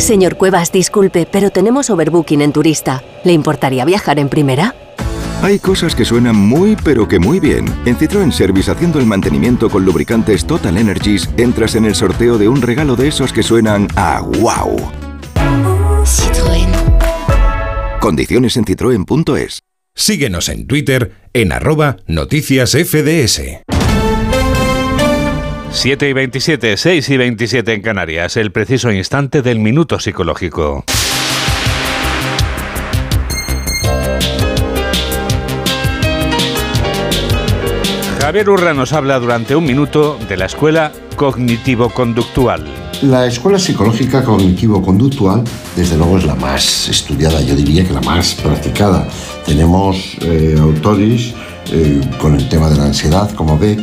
[0.00, 3.02] Señor Cuevas, disculpe, pero tenemos overbooking en turista.
[3.22, 4.74] ¿Le importaría viajar en primera?
[5.42, 7.66] Hay cosas que suenan muy pero que muy bien.
[7.84, 12.48] En Citroën Service haciendo el mantenimiento con lubricantes Total Energies, entras en el sorteo de
[12.48, 14.76] un regalo de esos que suenan a wow.
[16.04, 16.68] Citroën.
[18.00, 19.60] Condiciones en citroen.es.
[19.94, 23.69] Síguenos en Twitter en arroba noticias FDS.
[25.72, 30.84] 7 y 27, 6 y 27 en Canarias, el preciso instante del minuto psicológico.
[38.20, 42.66] Javier Urra nos habla durante un minuto de la escuela cognitivo-conductual.
[43.02, 45.44] La escuela psicológica cognitivo-conductual,
[45.76, 49.08] desde luego, es la más estudiada, yo diría que la más practicada.
[49.46, 51.32] Tenemos eh, autores
[51.72, 53.80] eh, con el tema de la ansiedad, como Beck,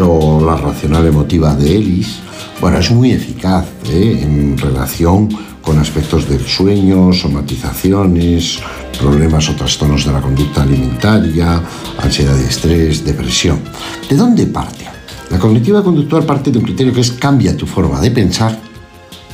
[0.00, 2.20] o la racional emotiva de Ellis.
[2.60, 4.20] Bueno, es muy eficaz ¿eh?
[4.22, 5.28] en relación
[5.62, 8.58] con aspectos del sueño, somatizaciones,
[8.98, 11.62] problemas o trastornos de la conducta alimentaria,
[11.98, 13.60] ansiedad y estrés, depresión.
[14.08, 14.84] ¿De dónde parte?
[15.30, 18.58] La cognitiva conductual parte de un criterio que es cambia tu forma de pensar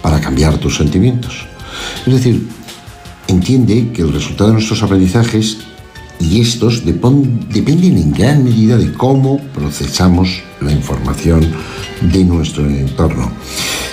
[0.03, 1.47] para cambiar tus sentimientos.
[2.07, 2.47] Es decir,
[3.27, 5.59] entiende que el resultado de nuestros aprendizajes
[6.21, 11.47] y estos dependen en gran medida de cómo procesamos la información
[12.01, 13.33] de nuestro entorno.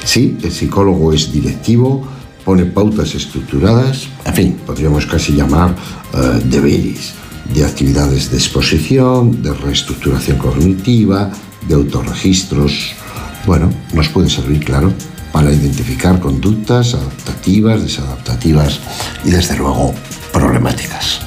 [0.03, 2.05] Sí, el psicólogo es directivo,
[2.43, 5.75] pone pautas estructuradas, en fin, podríamos casi llamar
[6.13, 7.13] eh, deberes
[7.53, 11.31] de actividades de exposición, de reestructuración cognitiva,
[11.67, 12.93] de autorregistros.
[13.45, 14.91] Bueno, nos puede servir, claro,
[15.31, 18.79] para identificar conductas adaptativas, desadaptativas
[19.23, 19.93] y, desde luego,
[20.33, 21.21] problemáticas.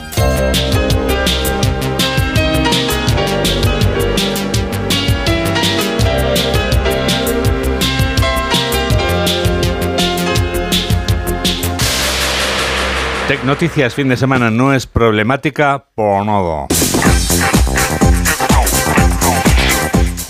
[13.31, 16.67] Tech Noticias fin de semana no es problemática por nada.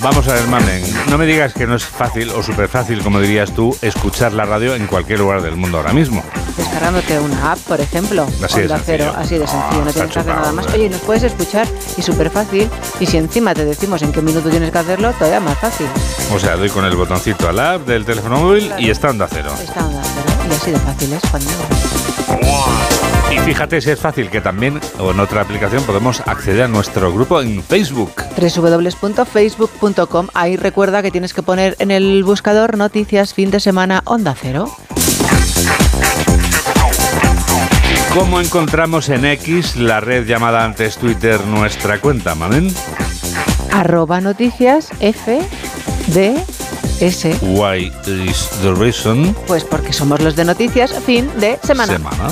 [0.01, 3.19] Vamos a ver, Mamen, no me digas que no es fácil o súper fácil, como
[3.19, 6.23] dirías tú, escuchar la radio en cualquier lugar del mundo ahora mismo.
[6.59, 8.27] Descargándote una app, por ejemplo.
[8.45, 10.67] Así de Cero, así de sencillo, no tienes que hacer nada más.
[10.75, 12.69] Oye, nos puedes escuchar y súper fácil.
[13.01, 15.87] Y si encima te decimos en qué minuto tienes que hacerlo, todavía más fácil.
[16.35, 19.55] O sea, doy con el botoncito al app del teléfono móvil y está onda cero.
[19.59, 20.49] Está onda cero.
[20.51, 21.51] Y así de fácil es cuando...
[23.51, 27.41] Fíjate si es fácil que también o en otra aplicación podemos acceder a nuestro grupo
[27.41, 28.13] en Facebook.
[28.37, 30.29] www.facebook.com.
[30.35, 34.71] Ahí recuerda que tienes que poner en el buscador noticias fin de semana onda cero.
[38.15, 42.73] ¿Cómo encontramos en X, la red llamada antes Twitter, nuestra cuenta, mamen?
[43.73, 45.41] Arroba noticias F
[46.07, 46.41] de
[47.01, 47.37] S.
[47.43, 49.35] Why is the reason?
[49.49, 51.95] Pues porque somos los de noticias fin de semana.
[51.95, 52.31] Semana.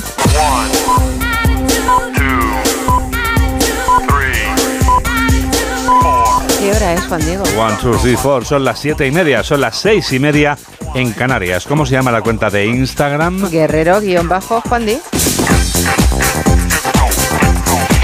[6.89, 7.43] Hora es, Juan Diego?
[7.57, 8.45] One, two, three, four.
[8.45, 10.57] Son las siete y media, son las seis y media
[10.95, 11.65] en Canarias.
[11.65, 13.49] ¿Cómo se llama la cuenta de Instagram?
[13.49, 14.99] Guerrero-Juan Di.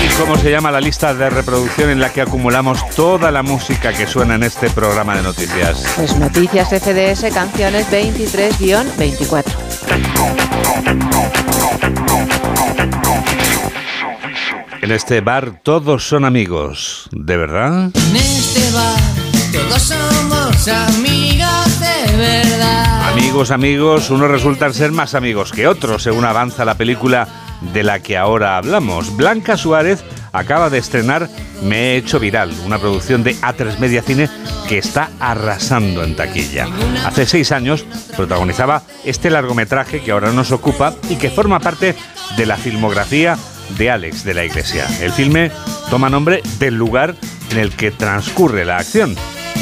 [0.04, 3.92] ¿Y cómo se llama la lista de reproducción en la que acumulamos toda la música
[3.94, 5.86] que suena en este programa de noticias?
[5.96, 9.44] Pues Noticias FDS Canciones 23-24.
[14.82, 17.92] En este bar todos son amigos, ¿de verdad?
[17.94, 19.00] En este bar
[19.52, 23.10] todos somos amigos de verdad.
[23.10, 27.28] Amigos, amigos, unos resultan ser más amigos que otros, según avanza la película
[27.74, 29.16] de la que ahora hablamos.
[29.16, 31.30] Blanca Suárez acaba de estrenar
[31.64, 34.30] Me he hecho viral, una producción de A3 Media Cine
[34.68, 36.68] que está arrasando en taquilla.
[37.06, 37.86] Hace seis años
[38.16, 41.96] protagonizaba este largometraje que ahora nos ocupa y que forma parte
[42.36, 43.38] de la filmografía
[43.78, 44.86] de Alex de la Iglesia.
[45.02, 45.52] El filme
[45.90, 47.16] toma nombre del lugar
[47.52, 49.16] en el que transcurre la acción.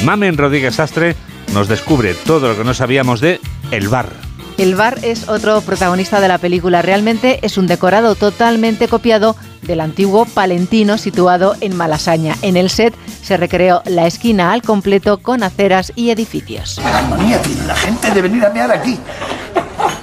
[0.04, 1.16] Mamen Rodríguez Astre
[1.54, 3.40] nos descubre todo lo que no sabíamos de
[3.72, 4.10] El Bar.
[4.58, 6.84] El bar es otro protagonista de la película.
[6.84, 12.36] Realmente es un decorado totalmente copiado del antiguo Palentino situado en Malasaña.
[12.44, 16.80] En el set se recreó la esquina al completo con aceras y edificios.
[17.10, 19.00] manía tiene la gente de venir a mear aquí.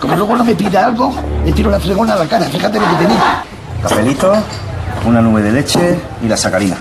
[0.00, 2.46] Como luego no me pida algo, le tiro la fregona a la cara.
[2.46, 3.44] Fíjate lo que tenía.
[3.82, 4.32] Cafelito,
[5.06, 6.76] una nube de leche y la sacarina.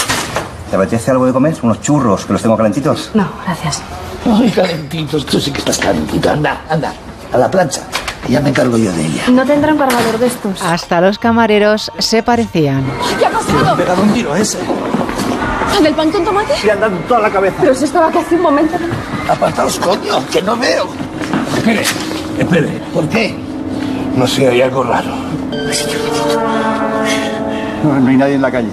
[0.69, 1.55] ¿Te apetece algo de comer?
[1.63, 3.11] Unos churros, que los tengo calentitos.
[3.13, 3.81] No, gracias.
[4.25, 6.29] Ay, calentitos, tú sí que estás calentito.
[6.29, 6.93] Anda, anda,
[7.33, 7.81] a la plancha.
[8.25, 9.23] que ya me encargo yo de ella.
[9.29, 10.61] No tendrán cargador de estos.
[10.61, 12.83] Hasta los camareros se parecían.
[13.17, 13.63] ¿Qué ha pasado?
[13.63, 14.59] Me he pegado un tiro a ese.
[15.81, 16.53] ¿Del pan con tomate?
[16.65, 17.55] Le han dado toda la cabeza.
[17.61, 18.75] Pero si estaba aquí hace un momento.
[19.29, 20.89] Apartaos, coño, que no veo.
[21.55, 21.83] Espere,
[22.37, 22.67] espere.
[22.93, 23.33] ¿Por qué?
[24.15, 25.13] No sé, hay algo raro.
[27.83, 28.69] No, no hay nadie en la calle.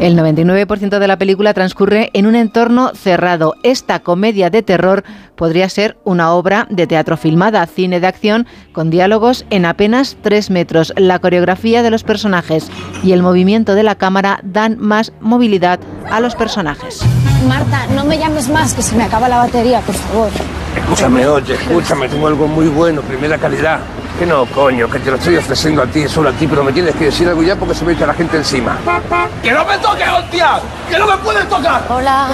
[0.00, 3.54] El 99% de la película transcurre en un entorno cerrado.
[3.62, 5.04] Esta comedia de terror
[5.36, 10.48] podría ser una obra de teatro filmada, cine de acción, con diálogos en apenas tres
[10.48, 10.94] metros.
[10.96, 12.70] La coreografía de los personajes
[13.02, 17.02] y el movimiento de la cámara dan más movilidad a los personajes.
[17.46, 20.30] Marta, no me llames más, que se me acaba la batería, por favor.
[20.76, 23.80] Escúchame, oye, escúchame, tengo algo muy bueno, primera calidad.
[24.20, 26.74] Que no, coño, que te lo estoy ofreciendo a ti, solo a ti, pero me
[26.74, 28.76] tienes que decir algo ya porque se me echa la gente encima.
[29.42, 30.60] ¡Que no me toques, hostia!
[30.90, 31.86] ¡Que no me puedes tocar!
[31.88, 32.28] Hola.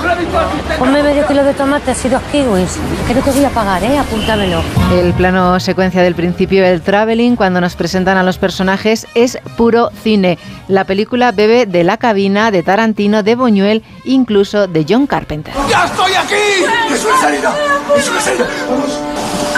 [0.80, 2.78] Ponme medio kilo de tomates y dos kiwis.
[3.06, 3.98] Que no te voy a pagar, ¿eh?
[4.00, 4.62] Apúntamelo.
[4.92, 9.90] El plano secuencia del principio del traveling, cuando nos presentan a los personajes, es puro
[10.02, 10.40] cine.
[10.66, 15.54] La película bebe de la cabina de Tarantino, de Boñuel, incluso de John Carpenter.
[15.70, 16.92] ¡Ya estoy aquí!
[16.92, 17.54] ¡Es una salida!
[17.96, 18.46] ¡Es una salida!
[18.68, 18.90] ¡Vamos!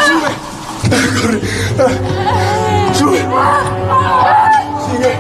[0.07, 0.58] ¡Sube!
[0.89, 1.41] ¡Corre!
[2.95, 3.19] ¡Sube!
[4.87, 5.13] ¡Sigue!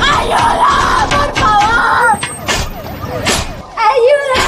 [0.00, 1.06] ¡Ayuda!
[1.10, 2.18] ¡Por favor!
[3.90, 4.42] ¡Ayuda!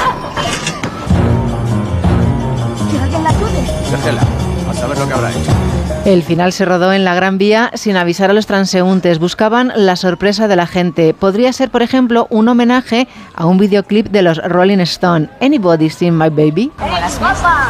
[3.11, 3.61] ¿Que la ayude?
[3.91, 4.21] Déjela,
[4.69, 5.51] a saber lo que habrá hecho.
[6.05, 9.19] El final se rodó en la Gran Vía sin avisar a los transeúntes.
[9.19, 11.13] Buscaban la sorpresa de la gente.
[11.13, 15.29] Podría ser, por ejemplo, un homenaje a un videoclip de los Rolling Stone.
[15.41, 16.71] Anybody seen my baby?
[16.79, 17.69] las guapa!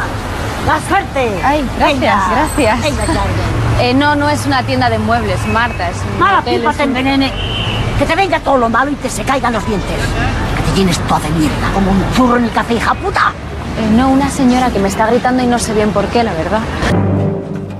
[0.66, 1.30] ¡La suerte!
[1.44, 2.80] Ay, gracias, gracias.
[3.80, 6.76] Eh, no, no es una tienda de muebles, Marta, es un ¡Mala hotel, pipa es
[6.76, 7.32] te un- envenene!
[7.98, 9.88] ¡Que te venga todo lo malo y te se caigan los dientes!
[10.56, 13.32] ¡Que te tienes toda de mierda como un churro en el café, hija puta!
[13.78, 16.32] Eh, no, una señora que me está gritando y no sé bien por qué, la
[16.32, 16.60] verdad.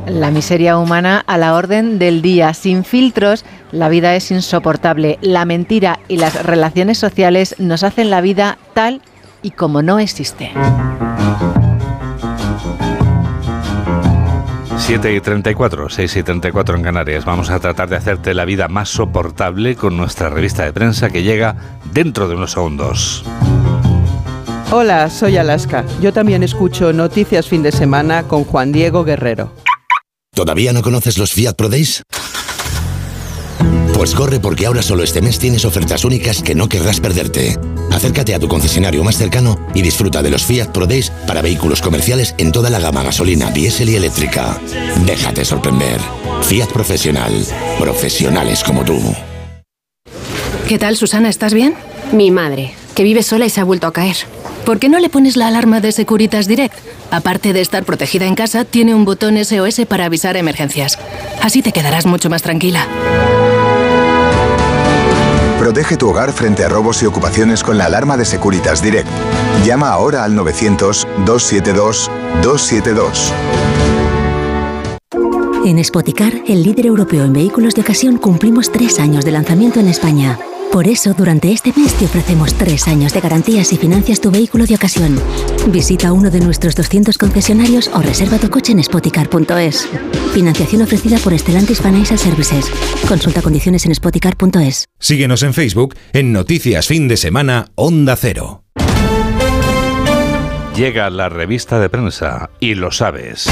[0.06, 2.54] La miseria humana a la orden del día.
[2.54, 5.18] Sin filtros, la vida es insoportable.
[5.22, 9.00] La mentira y las relaciones sociales nos hacen la vida tal
[9.42, 10.52] y como no existe.
[14.86, 17.24] 7 y 34, 6 y 34 en Canarias.
[17.24, 21.24] Vamos a tratar de hacerte la vida más soportable con nuestra revista de prensa que
[21.24, 21.56] llega
[21.92, 23.24] dentro de unos segundos.
[24.70, 25.84] Hola, soy Alaska.
[26.00, 29.52] Yo también escucho Noticias Fin de Semana con Juan Diego Guerrero.
[30.32, 32.04] ¿Todavía no conoces los Fiat Pro Days?
[33.96, 37.58] Pues corre porque ahora solo este mes tienes ofertas únicas que no querrás perderte.
[37.90, 41.80] Acércate a tu concesionario más cercano y disfruta de los Fiat Pro Days para vehículos
[41.80, 44.60] comerciales en toda la gama gasolina, diésel y eléctrica.
[45.06, 45.98] Déjate sorprender.
[46.42, 47.32] Fiat Profesional.
[47.78, 49.00] Profesionales como tú.
[50.68, 51.30] ¿Qué tal, Susana?
[51.30, 51.74] ¿Estás bien?
[52.12, 54.16] Mi madre, que vive sola y se ha vuelto a caer.
[54.66, 56.76] ¿Por qué no le pones la alarma de Securitas Direct?
[57.10, 60.98] Aparte de estar protegida en casa, tiene un botón SOS para avisar emergencias.
[61.40, 62.86] Así te quedarás mucho más tranquila.
[65.66, 69.08] Protege tu hogar frente a robos y ocupaciones con la alarma de Securitas Direct.
[69.64, 73.32] Llama ahora al 900-272-272.
[75.64, 79.88] En Spoticar, el líder europeo en vehículos de ocasión, cumplimos tres años de lanzamiento en
[79.88, 80.38] España.
[80.72, 84.66] Por eso, durante este mes te ofrecemos tres años de garantías si financias tu vehículo
[84.66, 85.18] de ocasión.
[85.68, 89.88] Visita uno de nuestros 200 concesionarios o reserva tu coche en spoticar.es.
[90.34, 92.70] Financiación ofrecida por Stellantis Financial Services.
[93.08, 94.86] Consulta condiciones en spoticar.es.
[94.98, 98.64] Síguenos en Facebook en Noticias Fin de Semana Onda Cero.
[100.76, 103.48] Llega la revista de prensa y lo sabes.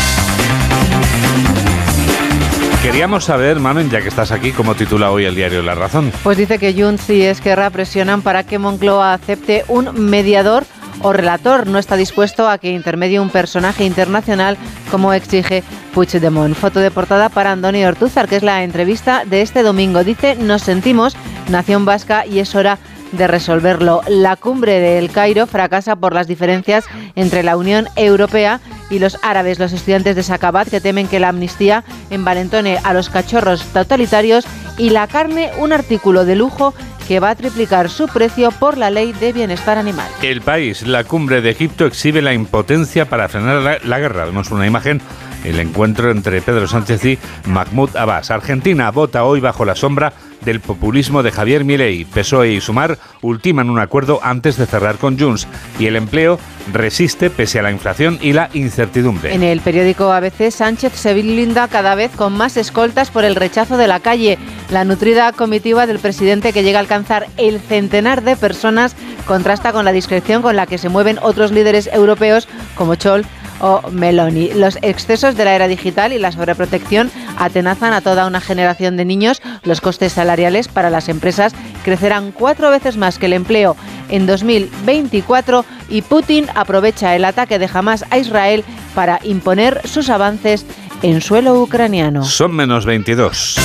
[2.84, 6.12] Queríamos saber, Mamen, ya que estás aquí, cómo titula hoy el diario La Razón.
[6.22, 10.64] Pues dice que Junts y Esquerra presionan para que Moncloa acepte un mediador
[11.00, 11.66] o relator.
[11.66, 14.58] No está dispuesto a que intermedie un personaje internacional
[14.90, 15.64] como exige
[15.94, 16.54] Puigdemont.
[16.54, 20.04] Foto de portada para Andoni Ortúzar, que es la entrevista de este domingo.
[20.04, 21.16] Dice, nos sentimos
[21.48, 24.02] nación vasca y es hora de resolverlo.
[24.08, 26.84] La cumbre del Cairo fracasa por las diferencias
[27.14, 28.60] entre la Unión Europea
[28.90, 33.08] y los árabes, los estudiantes de Sacabat, que temen que la amnistía envalentone a los
[33.08, 34.44] cachorros totalitarios
[34.76, 36.74] y la carne, un artículo de lujo
[37.06, 40.08] que va a triplicar su precio por la ley de bienestar animal.
[40.22, 44.24] El país, la cumbre de Egipto, exhibe la impotencia para frenar la, la guerra.
[44.24, 45.00] Vemos una imagen
[45.44, 48.30] el encuentro entre Pedro Sánchez y Mahmoud Abbas.
[48.30, 50.14] Argentina vota hoy bajo la sombra
[50.44, 52.04] del populismo de Javier Milei.
[52.04, 55.46] PSOE y Sumar ultiman un acuerdo antes de cerrar con Junts
[55.78, 56.38] y el empleo
[56.72, 59.34] resiste pese a la inflación y la incertidumbre.
[59.34, 63.76] En el periódico ABC, Sánchez se blinda cada vez con más escoltas por el rechazo
[63.76, 64.38] de la calle.
[64.70, 69.84] La nutrida comitiva del presidente que llega a alcanzar el centenar de personas contrasta con
[69.84, 73.24] la discreción con la que se mueven otros líderes europeos como Chol
[73.60, 74.52] o Meloni.
[74.54, 79.04] Los excesos de la era digital y la sobreprotección atenazan a toda una generación de
[79.04, 79.42] niños.
[79.62, 83.76] Los costes salariales para las empresas crecerán cuatro veces más que el empleo
[84.08, 90.66] en 2024 y Putin aprovecha el ataque de Hamas a Israel para imponer sus avances
[91.02, 92.24] en suelo ucraniano.
[92.24, 93.58] Son menos 22.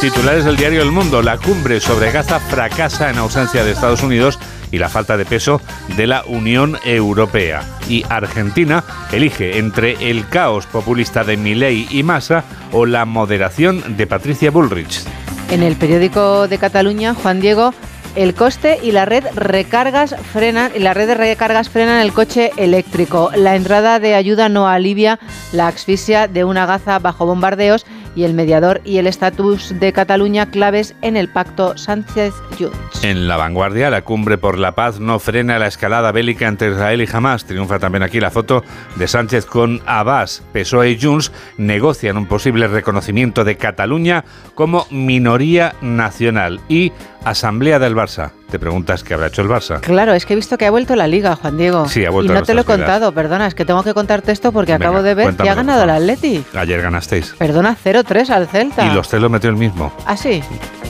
[0.00, 1.20] Titulares del diario El Mundo.
[1.20, 4.38] La cumbre sobre Gaza fracasa en ausencia de Estados Unidos
[4.70, 5.60] y la falta de peso
[5.96, 7.62] de la Unión Europea.
[7.88, 14.06] Y Argentina elige entre el caos populista de Milei y Massa o la moderación de
[14.06, 15.02] Patricia Bullrich.
[15.50, 17.74] En el periódico de Cataluña, Juan Diego,
[18.16, 23.30] el coste y la red recargas frenan la red de recargas frenan el coche eléctrico.
[23.36, 25.20] La entrada de ayuda no alivia
[25.52, 30.50] la asfixia de una gaza bajo bombardeos y el mediador y el estatus de Cataluña
[30.50, 33.04] claves en el pacto Sánchez-Junts.
[33.04, 37.02] En la vanguardia, la cumbre por la paz no frena la escalada bélica entre Israel
[37.02, 37.44] y Hamas.
[37.44, 38.64] Triunfa también aquí la foto
[38.96, 40.42] de Sánchez con Abbas.
[40.52, 46.92] PSOE y Junts negocian un posible reconocimiento de Cataluña como minoría nacional y
[47.24, 48.30] Asamblea del Barça.
[48.50, 49.80] Te preguntas qué habrá hecho el Barça.
[49.80, 51.88] Claro, es que he visto que ha vuelto la liga, Juan Diego.
[51.88, 52.32] Sí, ha vuelto.
[52.32, 55.02] Y no te lo he contado, perdona, es que tengo que contarte esto porque acabo
[55.02, 56.44] de ver que ha ganado el Atleti.
[56.54, 57.34] Ayer ganasteis.
[57.38, 58.86] Perdona, 0-3 al Celta.
[58.86, 59.92] Y los tres lo metió el mismo.
[60.06, 60.42] Ah, sí.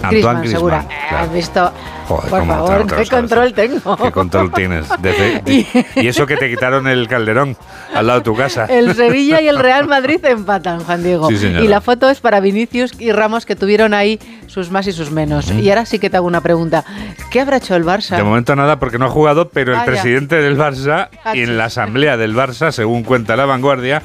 [0.02, 0.86] Antoine Griezmann, segura.
[1.08, 1.24] claro.
[1.24, 1.72] Has visto.
[2.08, 3.96] Joder, Por favor, qué control tengo.
[3.96, 4.86] ¿Qué control tienes?
[5.46, 7.56] Y eso que te quitaron el calderón
[7.94, 8.64] al lado de tu casa.
[8.64, 11.28] El Sevilla y el Real Madrid empatan, Juan Diego.
[11.28, 14.92] Sí, y la foto es para Vinicius y Ramos que tuvieron ahí sus más y
[14.92, 15.52] sus menos.
[15.52, 15.60] Mm.
[15.60, 16.84] Y ahora sí que te hago una pregunta.
[17.30, 18.16] ¿Qué habrá hecho el Barça?
[18.16, 19.90] De momento nada porque no ha jugado, pero el Vaya.
[19.92, 24.02] presidente del Barça Ah, y en la asamblea del Barça, según cuenta la vanguardia,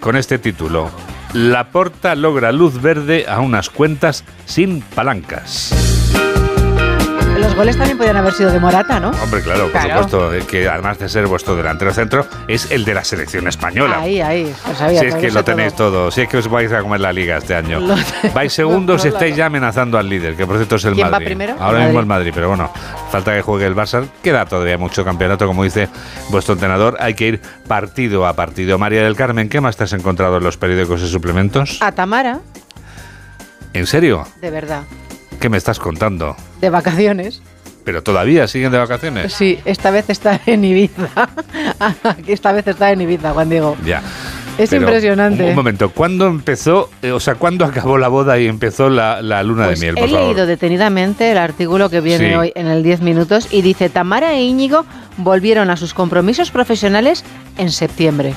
[0.00, 0.90] con este título.
[1.34, 5.74] Laporta logra luz verde a unas cuentas sin palancas.
[7.38, 9.10] Los goles también podían haber sido de Morata, ¿no?
[9.10, 12.94] Hombre, claro, por supuesto, eh, que además de ser vuestro delantero centro, es el de
[12.94, 14.00] la selección española.
[14.00, 16.10] Ahí, ahí, sabía, Si es que lo tenéis todo.
[16.10, 17.80] si es que os vais a comer la liga este año.
[18.34, 21.24] vais segundos y estáis ya amenazando al líder, que por cierto es el ¿Quién Madrid.
[21.24, 21.56] Va primero?
[21.60, 22.72] Ahora mismo el Madrid, pero bueno,
[23.10, 24.04] falta que juegue el Barça.
[24.22, 25.88] Queda todavía mucho campeonato, como dice
[26.30, 26.96] vuestro entrenador.
[27.00, 28.78] Hay que ir partido a partido.
[28.78, 31.78] María del Carmen, ¿qué más te has encontrado en los periódicos y suplementos?
[31.80, 32.40] A Tamara.
[33.74, 34.26] ¿En serio?
[34.40, 34.82] De verdad.
[35.40, 36.36] ¿Qué me estás contando?
[36.60, 37.42] De vacaciones.
[37.84, 39.32] ¿Pero todavía siguen de vacaciones?
[39.32, 41.28] Sí, esta vez está en Ibiza.
[42.26, 43.76] esta vez está en Ibiza, Juan Diego.
[43.84, 44.02] Ya.
[44.58, 45.44] Es impresionante.
[45.44, 49.66] Un, momento, ¿cuándo empezó, eh, o sea, cuándo acabó la boda y empezó la, luna
[49.66, 49.94] pues de miel?
[49.94, 53.88] Por he leído detenidamente el artículo que viene hoy en el 10 minutos y dice,
[53.88, 54.84] Tamara e Íñigo
[55.16, 57.24] volvieron a sus compromisos profesionales
[57.56, 58.34] en septiembre.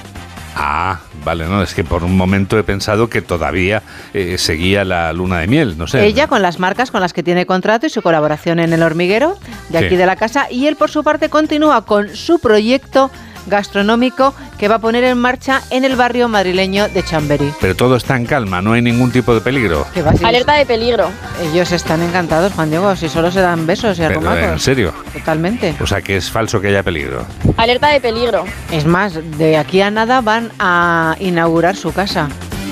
[0.55, 3.83] Ah, vale, no, es que por un momento he pensado que todavía
[4.13, 6.05] eh, seguía la luna de miel, no sé.
[6.05, 9.37] Ella con las marcas con las que tiene contrato y su colaboración en el hormiguero
[9.69, 13.11] de aquí de la casa y él por su parte continúa con su proyecto
[13.47, 17.51] gastronómico que va a poner en marcha en el barrio madrileño de Chamberí.
[17.59, 19.85] Pero todo está en calma, no hay ningún tipo de peligro.
[20.23, 21.09] Alerta de peligro.
[21.41, 24.43] Ellos están encantados, Juan Diego, si solo se dan besos y arrumacos.
[24.43, 24.93] ¿En serio?
[25.13, 25.75] Totalmente.
[25.79, 27.25] O sea que es falso que haya peligro.
[27.57, 28.45] Alerta de peligro.
[28.71, 32.29] Es más, de aquí a nada van a inaugurar su casa.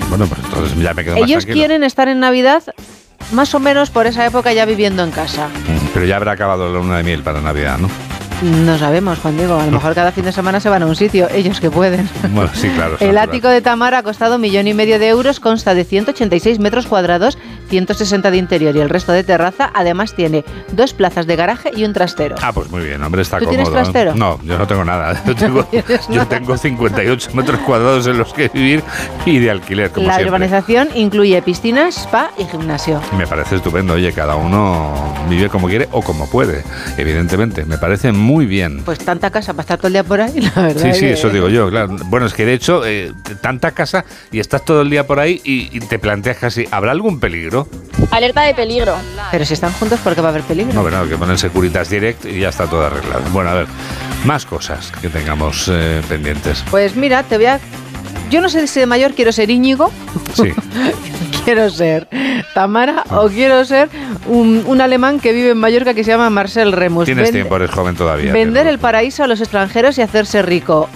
[0.09, 1.53] Bueno, pues entonces ya me quedo Ellos más tranquilo.
[1.53, 2.63] quieren estar en Navidad
[3.32, 5.47] más o menos por esa época ya viviendo en casa.
[5.47, 7.89] Mm, Pero ya habrá acabado la luna de miel para Navidad, ¿no?
[8.42, 9.60] No sabemos, Juan Diego.
[9.60, 12.10] A lo mejor cada fin de semana se van a un sitio, ellos que pueden.
[12.32, 12.96] Bueno, sí, claro.
[13.02, 16.58] El ático de Tamara ha costado un millón y medio de euros, consta de 186
[16.60, 17.38] metros cuadrados,
[17.70, 19.70] 160 de interior y el resto de terraza.
[19.74, 22.36] Además tiene dos plazas de garaje y un trastero.
[22.42, 23.64] Ah, pues muy bien, hombre, está ¿Tú cómodo.
[23.64, 24.16] tienes trastero?
[24.16, 25.22] No, yo no tengo nada.
[25.28, 25.68] Yo tengo,
[26.10, 28.84] yo tengo 58 metros cuadrados en los que vivir
[29.26, 30.30] y de alquiler, como La siempre.
[30.36, 33.02] urbanización incluye piscina, spa y gimnasio.
[33.18, 33.94] Me parece estupendo.
[33.96, 34.94] Oye, cada uno
[35.30, 36.64] vive como quiere o como puede,
[36.98, 37.66] evidentemente.
[37.66, 38.82] Me parece muy bien.
[38.84, 40.82] Pues tanta casa para estar todo el día por ahí, la verdad.
[40.82, 41.96] Sí, sí, que- eso digo yo, claro.
[42.06, 43.12] Bueno, es que de hecho, eh,
[43.42, 46.92] tanta casa y estás todo el día por ahí y, y te planteas casi, ¿habrá
[46.92, 47.68] algún peligro?
[48.12, 48.96] Alerta de peligro.
[49.32, 50.74] Pero si están juntos, ¿por qué va a haber peligro?
[50.74, 53.22] No, verdad, que ponen Securitas Direct y ya está todo arreglado.
[53.32, 53.68] Bueno, a ver,
[54.26, 56.64] más cosas que tengamos eh, pendientes.
[56.72, 57.60] Pues mira, te voy a...
[58.30, 59.92] Yo no sé si de mayor quiero ser Íñigo,
[60.36, 60.52] Sí.
[61.50, 62.08] quiero ser
[62.54, 63.89] Tamara o quiero ser
[64.28, 67.06] un, un alemán que vive en Mallorca que se llama Marcel Remus.
[67.06, 68.32] Tienes tiempo, eres joven todavía.
[68.32, 70.88] Vender el paraíso a los extranjeros y hacerse rico.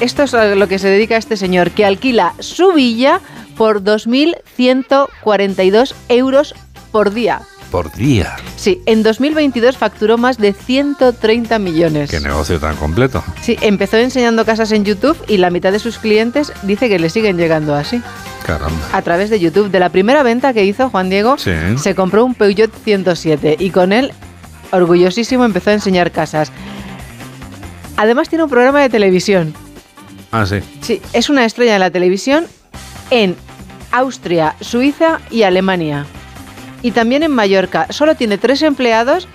[0.00, 3.20] Esto es a lo que se dedica este señor, que alquila su villa
[3.56, 6.54] por 2.142 euros
[6.90, 7.42] por día.
[7.70, 8.34] Por día.
[8.56, 12.10] Sí, en 2022 facturó más de 130 millones.
[12.10, 13.22] Qué negocio tan completo.
[13.42, 17.10] Sí, empezó enseñando casas en YouTube y la mitad de sus clientes dice que le
[17.10, 18.00] siguen llegando así.
[18.48, 18.88] Caramba.
[18.92, 19.70] A través de YouTube.
[19.70, 21.52] De la primera venta que hizo Juan Diego, Sí.
[21.76, 24.12] se compró un Peugeot 107 y con él,
[24.72, 26.50] orgullosísimo, empezó a enseñar casas.
[27.96, 29.54] Además tiene un programa de televisión.
[30.32, 30.60] Ah, sí.
[30.80, 32.46] Sí, es una estrella de la televisión
[33.10, 33.36] en
[33.92, 36.06] Austria, Suiza y Alemania.
[36.82, 37.86] Y también en Mallorca.
[37.90, 39.26] Solo tiene tres empleados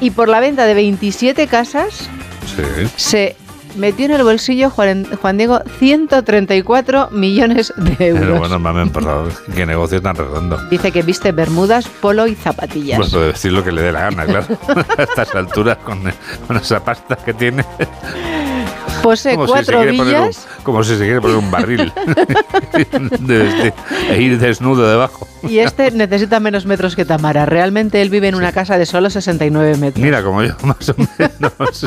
[0.00, 2.08] y por la venta de 27 casas
[2.56, 2.88] Sí.
[2.96, 3.36] se
[3.76, 8.24] metió en el bolsillo Juan, Juan Diego 134 millones de euros.
[8.24, 10.58] Pero bueno, mamen, por favor, qué negocio tan redondo.
[10.70, 12.98] Dice que viste bermudas, polo y zapatillas.
[12.98, 14.46] Pues puede decir lo que le dé la gana, claro.
[14.98, 16.02] A estas alturas, con,
[16.46, 17.64] con esa pasta que tiene.
[19.02, 21.92] Posee Como si, cuatro quiere poner un, villas como si se quiere poner un barril.
[24.10, 25.28] e ir desnudo debajo.
[25.48, 27.46] Y este necesita menos metros que Tamara.
[27.46, 30.02] Realmente él vive en una casa de solo 69 metros.
[30.04, 31.86] Mira, como yo, más o menos.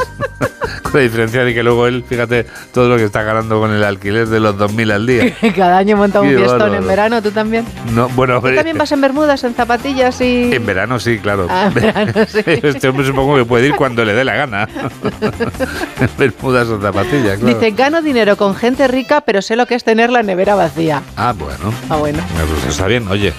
[0.84, 3.84] con la diferencia de que luego él, fíjate, todo lo que está ganando con el
[3.84, 5.34] alquiler de los 2.000 al día.
[5.56, 6.76] Cada año monta un fiestón bárbaro.
[6.78, 7.66] en verano, ¿tú también?
[7.94, 10.54] No, bueno, ¿Tú también vas en bermudas, en zapatillas y...?
[10.54, 11.48] en verano sí, claro.
[11.50, 12.42] Ah, en verano sí.
[12.46, 14.68] Este hombre supongo que puede ir cuando le dé la gana.
[16.00, 17.58] en Bermudas o zapatillas, claro.
[17.60, 21.02] Dice, gano dinero con gente rica, pero sé lo que es tener la nevera vacía.
[21.16, 21.74] Ah, bueno.
[21.90, 22.20] Ah, bueno.
[22.62, 23.34] Pues está bien, oye.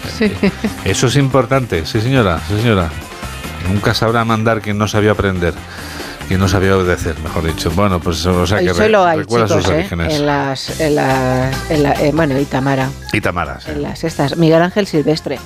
[0.84, 2.90] Eso es importante, sí señora, sí señora.
[3.68, 5.52] Nunca sabrá mandar quien no sabía aprender,
[6.28, 7.70] quien no sabía obedecer, mejor dicho.
[7.72, 9.76] Bueno, pues o sea que Eso re- lo hay, recuerda chicos, sus ¿eh?
[9.76, 10.14] orígenes.
[10.14, 10.80] En las...
[10.80, 12.88] En las en la- eh, bueno, y Tamara.
[13.12, 13.70] Y Tamara, sí.
[13.72, 14.36] En las estas.
[14.36, 15.38] Miguel Ángel Silvestre.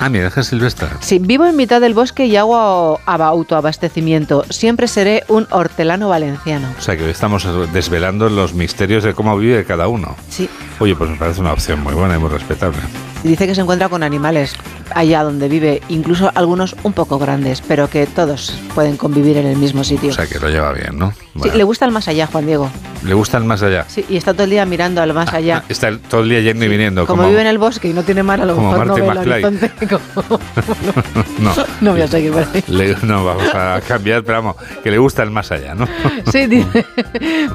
[0.00, 0.88] Ah, mira, es Silvestre.
[0.98, 4.44] Sí, vivo en mitad del bosque y hago aba- autoabastecimiento.
[4.50, 6.66] Siempre seré un hortelano valenciano.
[6.76, 10.16] O sea que hoy estamos desvelando los misterios de cómo vive cada uno.
[10.28, 10.50] Sí.
[10.80, 12.78] Oye, pues me parece una opción muy buena y muy respetable.
[13.24, 14.54] Y dice que se encuentra con animales
[14.94, 19.56] allá donde vive, incluso algunos un poco grandes, pero que todos pueden convivir en el
[19.56, 20.10] mismo sitio.
[20.10, 21.14] O sea, que lo lleva bien, ¿no?
[21.42, 22.70] Sí, le gusta el más allá, Juan Diego.
[23.02, 23.86] ¿Le gusta el más allá?
[23.88, 25.62] Sí, y está todo el día mirando al más ah, allá.
[25.62, 27.06] Ah, está todo el día yendo y viniendo.
[27.06, 29.16] Como, vive en el bosque y no tiene mar, a lo mejor no ve el
[29.16, 29.70] horizonte.
[31.38, 32.94] no, no, voy a seguir por ahí.
[33.02, 35.88] no, vamos a cambiar, pero vamos, que le gusta el más allá, ¿no?
[36.30, 36.84] sí, dice,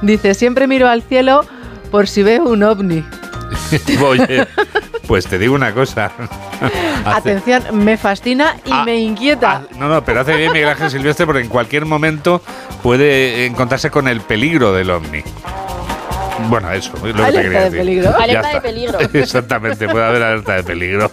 [0.02, 1.46] dice, siempre miro al cielo
[1.92, 3.04] por si veo un ovni.
[4.04, 4.48] Oye,
[5.08, 6.12] pues te digo una cosa.
[7.06, 9.64] Atención, me fascina y ah, me inquieta.
[9.64, 12.42] Ah, no, no, pero hace bien Miguel Ángel Silvestre porque en cualquier momento
[12.84, 15.24] puede encontrarse con el peligro del ovni.
[16.48, 18.16] Bueno, eso, es lo que te quería de Peligro.
[18.18, 19.00] Alerta de peligro.
[19.14, 21.12] Exactamente, puede haber alerta de peligro.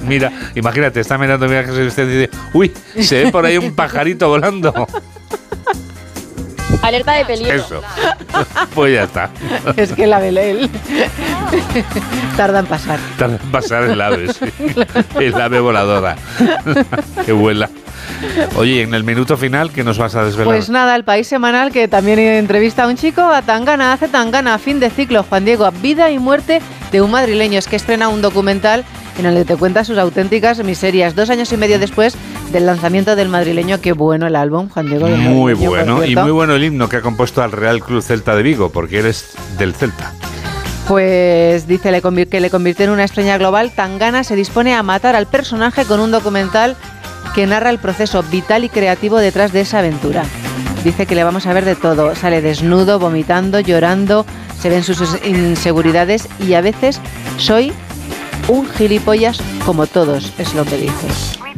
[0.00, 3.74] Mira, imagínate, está mirando Miguel Ángel Silvestre y dice, uy, se ve por ahí un
[3.74, 4.86] pajarito volando.
[6.88, 7.54] Alerta de peligro.
[7.54, 7.82] Eso.
[8.74, 9.30] pues ya está.
[9.76, 10.70] Es que la él.
[12.36, 12.98] Tarda en pasar.
[13.18, 14.46] Tarda en pasar el ave, sí.
[15.20, 16.16] El ave voladora.
[17.26, 17.68] que vuela.
[18.56, 20.46] Oye, en el minuto final, ¿qué nos vas a desvelar?
[20.46, 24.58] Pues nada, el país semanal que también entrevista a un chico, a Tangana, hace Tangana,
[24.58, 27.58] fin de ciclo, Juan Diego, vida y muerte de un madrileño.
[27.58, 28.84] Es que estrena un documental
[29.18, 31.14] en el que te cuenta sus auténticas miserias.
[31.14, 32.14] Dos años y medio después
[32.52, 35.08] del lanzamiento del madrileño, qué bueno el álbum, Juan Diego.
[35.08, 38.42] Muy bueno, y muy bueno el himno que ha compuesto al Real Club Celta de
[38.42, 40.12] Vigo, porque eres del Celta.
[40.86, 41.90] Pues dice
[42.30, 43.72] que le convirtió en una estrella global.
[43.72, 46.76] Tangana se dispone a matar al personaje con un documental
[47.34, 50.24] que narra el proceso vital y creativo detrás de esa aventura.
[50.84, 52.14] Dice que le vamos a ver de todo.
[52.14, 54.24] Sale desnudo, vomitando, llorando,
[54.58, 57.00] se ven sus inseguridades y a veces
[57.36, 57.72] soy
[58.46, 61.08] un gilipollas como todos, es lo que dice.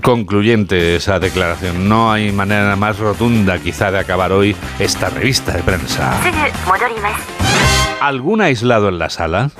[0.02, 1.88] Concluyente esa declaración.
[1.88, 6.18] No hay manera más rotunda quizá de acabar hoy esta revista de prensa.
[8.00, 9.50] ¿Algún aislado en la sala?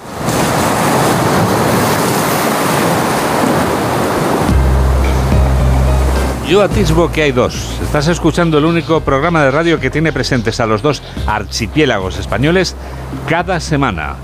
[6.49, 7.79] Yo atisbo que hay dos.
[7.81, 12.75] Estás escuchando el único programa de radio que tiene presentes a los dos archipiélagos españoles
[13.29, 14.17] cada semana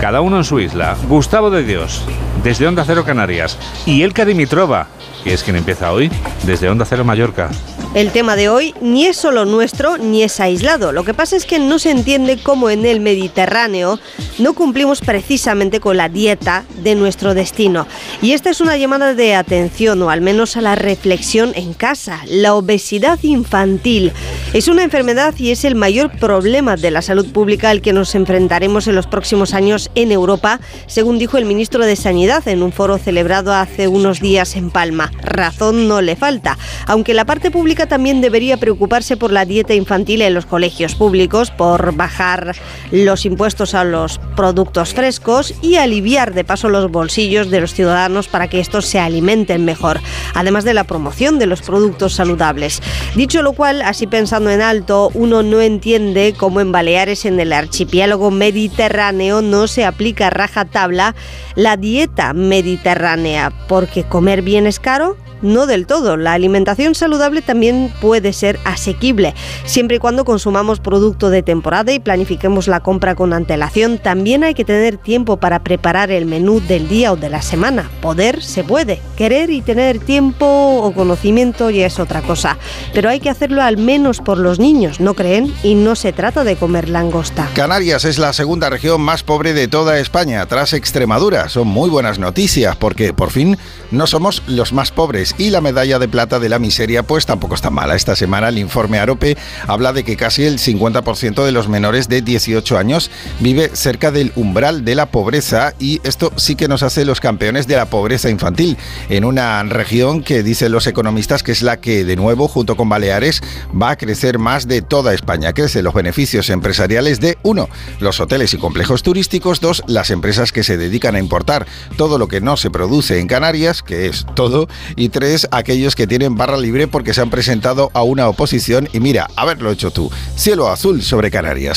[0.00, 0.96] cada uno en su isla.
[1.08, 2.04] Gustavo de Dios,
[2.42, 4.86] desde Onda Cero Canarias, y Elka Dimitrova,
[5.24, 6.10] que es quien empieza hoy,
[6.44, 7.50] desde Onda Cero Mallorca.
[7.92, 10.92] El tema de hoy ni es solo nuestro ni es aislado.
[10.92, 13.98] Lo que pasa es que no se entiende cómo en el Mediterráneo
[14.38, 17.88] no cumplimos precisamente con la dieta de nuestro destino.
[18.22, 22.20] Y esta es una llamada de atención o al menos a la reflexión en casa.
[22.28, 24.12] La obesidad infantil
[24.52, 28.14] es una enfermedad y es el mayor problema de la salud pública al que nos
[28.14, 32.72] enfrentaremos en los próximos años en Europa, según dijo el ministro de Sanidad en un
[32.72, 35.10] foro celebrado hace unos días en Palma.
[35.22, 40.22] Razón no le falta, aunque la parte pública también debería preocuparse por la dieta infantil
[40.22, 42.56] en los colegios públicos, por bajar
[42.90, 48.28] los impuestos a los productos frescos y aliviar de paso los bolsillos de los ciudadanos
[48.28, 50.00] para que estos se alimenten mejor,
[50.34, 52.82] además de la promoción de los productos saludables.
[53.14, 57.52] Dicho lo cual, así pensando en alto, uno no entiende cómo en Baleares, en el
[57.52, 61.14] archipiélago mediterráneo, no se aplica rajatabla
[61.54, 66.16] la dieta mediterránea, porque comer bien es caro no del todo.
[66.16, 69.34] La alimentación saludable también puede ser asequible,
[69.64, 73.98] siempre y cuando consumamos producto de temporada y planifiquemos la compra con antelación.
[73.98, 77.90] También hay que tener tiempo para preparar el menú del día o de la semana.
[78.00, 79.00] Poder se puede.
[79.16, 82.58] Querer y tener tiempo o conocimiento ya es otra cosa.
[82.92, 85.52] Pero hay que hacerlo al menos por los niños, ¿no creen?
[85.62, 87.48] Y no se trata de comer langosta.
[87.54, 91.48] Canarias es la segunda región más pobre de toda España, tras Extremadura.
[91.48, 93.58] Son muy buenas noticias porque por fin
[93.90, 97.54] no somos los más pobres y la medalla de plata de la miseria pues tampoco
[97.54, 97.96] está mala.
[97.96, 102.22] Esta semana el informe Arope habla de que casi el 50% de los menores de
[102.22, 103.10] 18 años
[103.40, 107.66] vive cerca del umbral de la pobreza y esto sí que nos hace los campeones
[107.66, 108.76] de la pobreza infantil
[109.08, 112.88] en una región que dicen los economistas que es la que de nuevo junto con
[112.88, 113.42] Baleares
[113.80, 115.52] va a crecer más de toda España.
[115.52, 117.68] Crecen los beneficios empresariales de uno,
[118.00, 121.66] los hoteles y complejos turísticos, dos, las empresas que se dedican a importar
[121.96, 126.06] todo lo que no se produce en Canarias, que es todo, y tres, aquellos que
[126.06, 130.10] tienen barra libre porque se han presentado a una oposición y mira, haberlo hecho tú.
[130.34, 131.76] Cielo azul sobre Canarias.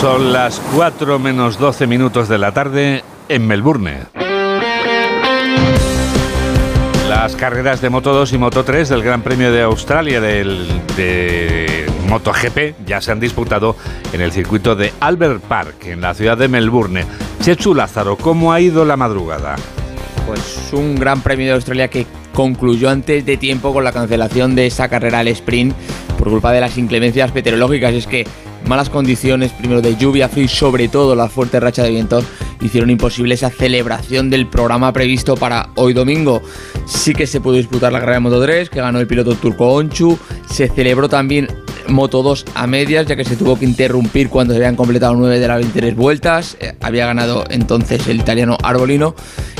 [0.00, 4.29] Son las 4 menos 12 minutos de la tarde en Melbourne.
[7.30, 10.66] Las carreras de Moto 2 y Moto 3 del Gran Premio de Australia del,
[10.96, 13.76] de MotoGP ya se han disputado
[14.12, 17.04] en el circuito de Albert Park, en la ciudad de Melbourne.
[17.40, 19.54] Chechu Lázaro, ¿cómo ha ido la madrugada?
[20.26, 22.04] Pues un Gran Premio de Australia que
[22.34, 25.72] concluyó antes de tiempo con la cancelación de esa carrera al sprint
[26.18, 27.94] por culpa de las inclemencias meteorológicas.
[27.94, 28.26] Es que
[28.70, 32.22] malas condiciones, primero de lluvia, frío y sobre todo la fuerte racha de viento,
[32.60, 36.40] hicieron imposible esa celebración del programa previsto para hoy domingo.
[36.86, 39.72] Sí que se pudo disputar la carrera de Moto 3, que ganó el piloto turco
[39.72, 40.16] Onchu.
[40.48, 41.48] Se celebró también
[41.88, 45.38] Moto 2 a medias, ya que se tuvo que interrumpir cuando se habían completado 9
[45.38, 46.56] de las 23 vueltas.
[46.60, 49.14] Eh, había ganado entonces el italiano Arbolino.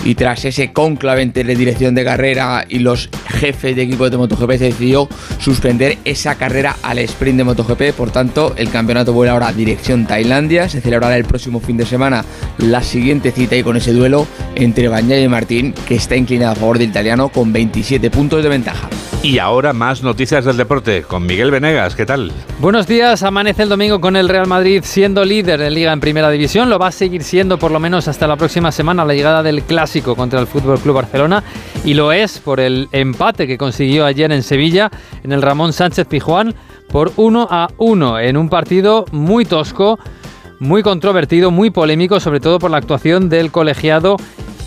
[0.04, 4.52] Y tras ese conclave entre dirección de carrera y los jefes de equipo de MotoGP,
[4.52, 5.08] se decidió
[5.38, 7.92] suspender esa carrera al sprint de MotoGP.
[7.94, 10.68] Por tanto, el campeonato vuelve ahora a dirección Tailandia.
[10.68, 12.24] Se celebrará el próximo fin de semana
[12.58, 16.56] la siguiente cita y con ese duelo entre Bagnaia y Martín, que está inclinado a
[16.56, 18.88] favor del italiano con 27 puntos de ventaja.
[19.22, 21.94] Y ahora más noticias del deporte con Miguel Venegas.
[22.58, 23.22] Buenos días.
[23.22, 26.68] Amanece el domingo con el Real Madrid siendo líder en Liga en Primera División.
[26.68, 29.62] Lo va a seguir siendo por lo menos hasta la próxima semana, la llegada del
[29.62, 31.44] clásico contra el Fútbol Club Barcelona.
[31.84, 34.90] Y lo es por el empate que consiguió ayer en Sevilla,
[35.22, 36.56] en el Ramón Sánchez Pijuán,
[36.90, 40.00] por 1 a 1 en un partido muy tosco
[40.58, 44.16] muy controvertido, muy polémico, sobre todo por la actuación del colegiado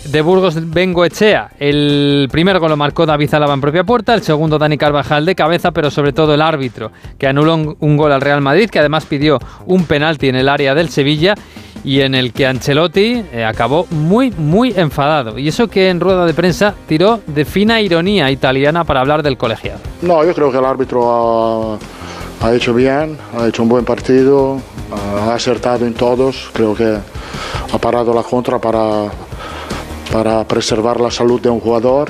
[0.06, 1.50] de Burgos Bengoechea.
[1.58, 5.34] El primer gol lo marcó David Alaba en propia puerta, el segundo Dani Carvajal de
[5.34, 9.06] cabeza, pero sobre todo el árbitro, que anuló un, gol al Real Madrid, que además
[9.06, 11.34] pidió un penalti en el área del Sevilla
[11.84, 15.38] y en el que Ancelotti eh, acabó muy, muy enfadado.
[15.38, 19.36] Y eso que en rueda de prensa tiró de fina ironía italiana para hablar del
[19.36, 19.80] colegiado.
[20.02, 21.78] No, yo creo que el árbitro ha,
[22.40, 24.60] ha hecho bien, ha hecho un buen partido,
[24.92, 26.96] ha acertado en todos, creo que
[27.72, 29.10] ha parado la contra para
[30.14, 32.08] para preservar la salud de un jugador.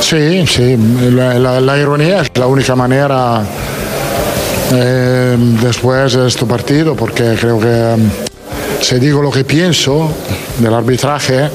[0.00, 0.76] Sí, sí,
[1.12, 3.44] la, ironía es la única manera
[4.72, 7.94] eh, después de este partido, porque creo que
[8.80, 10.10] si digo lo que pienso
[10.58, 11.48] del arbitraje,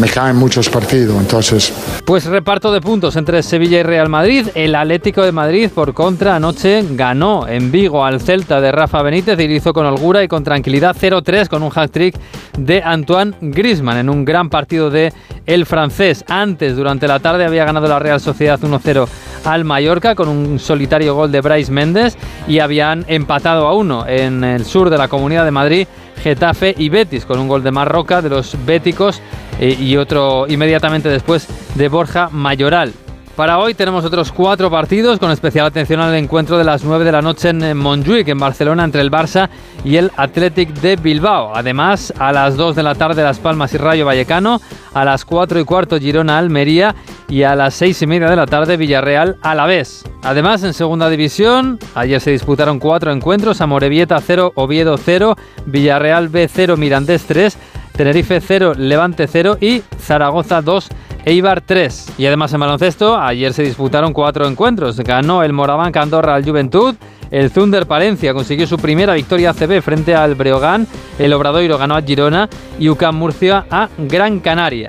[0.00, 1.72] me caen muchos partidos, entonces...
[2.04, 4.48] Pues reparto de puntos entre Sevilla y Real Madrid.
[4.54, 9.38] El Atlético de Madrid, por contra, anoche ganó en Vigo al Celta de Rafa Benítez
[9.40, 12.16] y hizo con holgura y con tranquilidad 0-3 con un hat-trick
[12.58, 15.12] de Antoine Griezmann en un gran partido de
[15.46, 16.24] el francés.
[16.28, 19.06] Antes, durante la tarde, había ganado la Real Sociedad 1-0
[19.44, 22.16] al Mallorca con un solitario gol de Bryce Méndez
[22.48, 25.86] y habían empatado a uno en el sur de la Comunidad de Madrid
[26.24, 29.20] Getafe y Betis, con un gol de Marroca de los béticos
[29.60, 32.94] eh, y otro inmediatamente después de Borja Mayoral.
[33.36, 37.12] Para hoy tenemos otros cuatro partidos, con especial atención al encuentro de las 9 de
[37.12, 39.50] la noche en Montjuic, en Barcelona, entre el Barça
[39.84, 41.52] y el Athletic de Bilbao.
[41.54, 44.62] Además, a las 2 de la tarde Las Palmas y Rayo Vallecano,
[44.94, 46.94] a las 4 y cuarto Girona Almería
[47.28, 50.04] y a las 6 y media de la tarde Villarreal Alavés.
[50.22, 56.48] Además, en segunda división, ayer se disputaron cuatro encuentros, Amorebieta 0, Oviedo 0, Villarreal B
[56.52, 57.56] 0, Mirandés 3,
[57.96, 60.88] Tenerife 0, Levante 0 y Zaragoza 2,
[61.24, 62.14] Eibar 3.
[62.18, 64.98] Y además en baloncesto, ayer se disputaron cuatro encuentros.
[65.00, 66.94] Ganó el Moraván Andorra al Juventud,
[67.30, 70.86] el Thunder Palencia consiguió su primera victoria ACB frente al Breogán,
[71.18, 72.48] el Obradoiro ganó a Girona
[72.78, 74.88] y UCAM Murcia a Gran Canaria.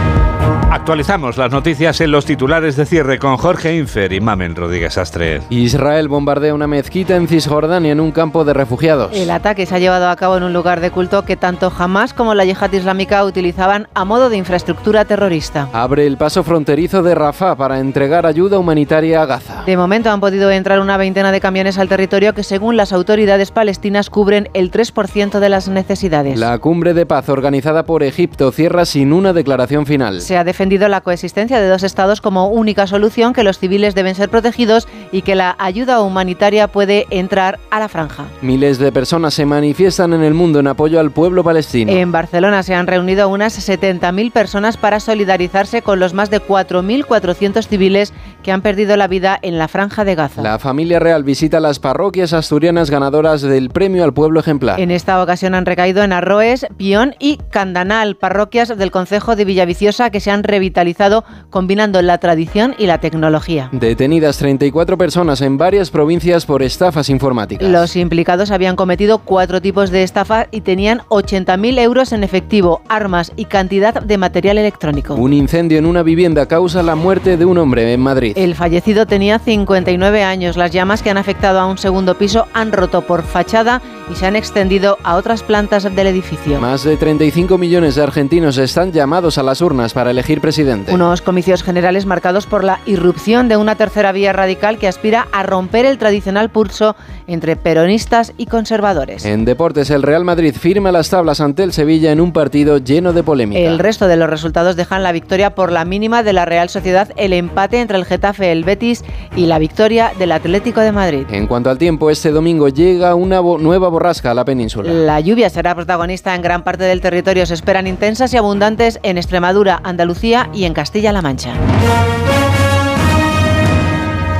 [0.71, 5.41] Actualizamos las noticias en los titulares de cierre con Jorge Infer y Mamen Rodríguez Astre.
[5.49, 9.11] Israel bombardea una mezquita en Cisjordania en un campo de refugiados.
[9.13, 12.13] El ataque se ha llevado a cabo en un lugar de culto que tanto Hamas
[12.13, 15.67] como la yihad islámica utilizaban a modo de infraestructura terrorista.
[15.73, 19.63] Abre el paso fronterizo de Rafah para entregar ayuda humanitaria a Gaza.
[19.65, 23.51] De momento han podido entrar una veintena de camiones al territorio que según las autoridades
[23.51, 26.39] palestinas cubren el 3% de las necesidades.
[26.39, 30.21] La cumbre de paz organizada por Egipto cierra sin una declaración final.
[30.21, 34.13] Se ha defendido la coexistencia de dos estados como única solución, que los civiles deben
[34.13, 38.25] ser protegidos y que la ayuda humanitaria puede entrar a la franja.
[38.41, 41.91] Miles de personas se manifiestan en el mundo en apoyo al pueblo palestino.
[41.91, 47.67] En Barcelona se han reunido unas 70.000 personas para solidarizarse con los más de 4.400
[47.67, 50.41] civiles que han perdido la vida en la franja de Gaza.
[50.43, 54.79] La familia real visita las parroquias asturianas ganadoras del premio al pueblo ejemplar.
[54.79, 60.11] En esta ocasión han recaído en Arroes, Pión y Candanal, parroquias del concejo de Villaviciosa
[60.11, 63.69] que se han revitalizado combinando la tradición y la tecnología.
[63.71, 67.67] Detenidas 34 personas en varias provincias por estafas informáticas.
[67.67, 73.31] Los implicados habían cometido cuatro tipos de estafa y tenían 80.000 euros en efectivo, armas
[73.35, 75.15] y cantidad de material electrónico.
[75.15, 78.33] Un incendio en una vivienda causa la muerte de un hombre en Madrid.
[78.35, 80.57] El fallecido tenía 59 años.
[80.57, 84.25] Las llamas que han afectado a un segundo piso han roto por fachada y se
[84.25, 86.59] han extendido a otras plantas del edificio.
[86.59, 90.93] Más de 35 millones de argentinos están llamados a las urnas para elegir presidente.
[90.93, 95.43] Unos comicios generales marcados por la irrupción de una tercera vía radical que aspira a
[95.43, 96.95] romper el tradicional pulso
[97.27, 99.25] entre peronistas y conservadores.
[99.25, 103.13] En deportes, el Real Madrid firma las tablas ante el Sevilla en un partido lleno
[103.13, 103.61] de polémica.
[103.61, 107.09] El resto de los resultados dejan la victoria por la mínima de la Real Sociedad,
[107.15, 109.03] el empate entre el Getafe, el Betis
[109.35, 111.25] y la victoria del Atlético de Madrid.
[111.31, 114.91] En cuanto al tiempo, este domingo llega una nueva borrasca a la península.
[114.91, 117.45] La lluvia será protagonista en gran parte del territorio.
[117.45, 121.53] Se esperan intensas y abundantes en Extremadura, Andalucía y en Castilla-La Mancha.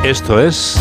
[0.04, 0.80] Esto es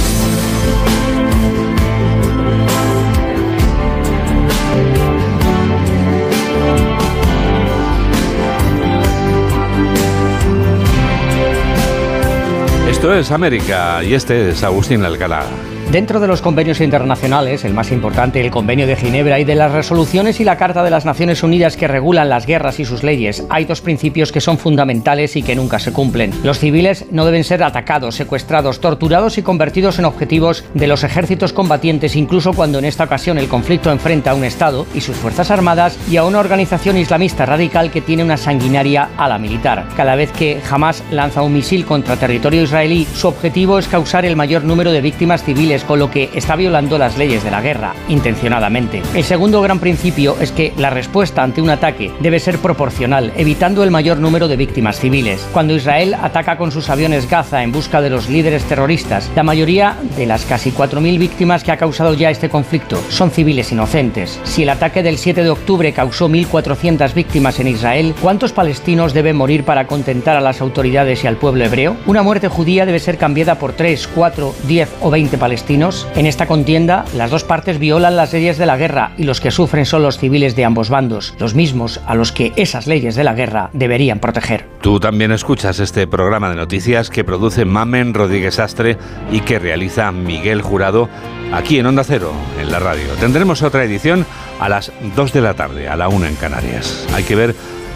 [13.00, 15.44] Esto es América y este es Agustín Alcalá.
[15.90, 19.72] Dentro de los convenios internacionales, el más importante, el Convenio de Ginebra, y de las
[19.72, 23.44] resoluciones y la Carta de las Naciones Unidas que regulan las guerras y sus leyes,
[23.50, 26.32] hay dos principios que son fundamentales y que nunca se cumplen.
[26.44, 31.52] Los civiles no deben ser atacados, secuestrados, torturados y convertidos en objetivos de los ejércitos
[31.52, 35.50] combatientes, incluso cuando en esta ocasión el conflicto enfrenta a un Estado y sus Fuerzas
[35.50, 39.88] Armadas y a una organización islamista radical que tiene una sanguinaria ala militar.
[39.96, 44.36] Cada vez que Hamas lanza un misil contra territorio israelí, su objetivo es causar el
[44.36, 47.94] mayor número de víctimas civiles, con lo que está violando las leyes de la guerra,
[48.08, 49.02] intencionadamente.
[49.14, 53.82] El segundo gran principio es que la respuesta ante un ataque debe ser proporcional, evitando
[53.84, 55.46] el mayor número de víctimas civiles.
[55.52, 59.96] Cuando Israel ataca con sus aviones Gaza en busca de los líderes terroristas, la mayoría
[60.16, 64.40] de las casi 4.000 víctimas que ha causado ya este conflicto son civiles inocentes.
[64.44, 69.36] Si el ataque del 7 de octubre causó 1.400 víctimas en Israel, ¿cuántos palestinos deben
[69.36, 71.96] morir para contentar a las autoridades y al pueblo hebreo?
[72.06, 75.69] Una muerte judía debe ser cambiada por 3, 4, 10 o 20 palestinos.
[75.70, 79.52] En esta contienda, las dos partes violan las leyes de la guerra y los que
[79.52, 83.22] sufren son los civiles de ambos bandos, los mismos a los que esas leyes de
[83.22, 84.66] la guerra deberían proteger.
[84.80, 88.98] Tú también escuchas este programa de noticias que produce Mamen Rodríguez Astre
[89.30, 91.08] y que realiza Miguel Jurado
[91.52, 93.06] aquí en Onda Cero, en la radio.
[93.20, 94.26] Tendremos otra edición
[94.58, 97.06] a las 2 de la tarde, a la 1 en Canarias.
[97.14, 97.54] Hay que ver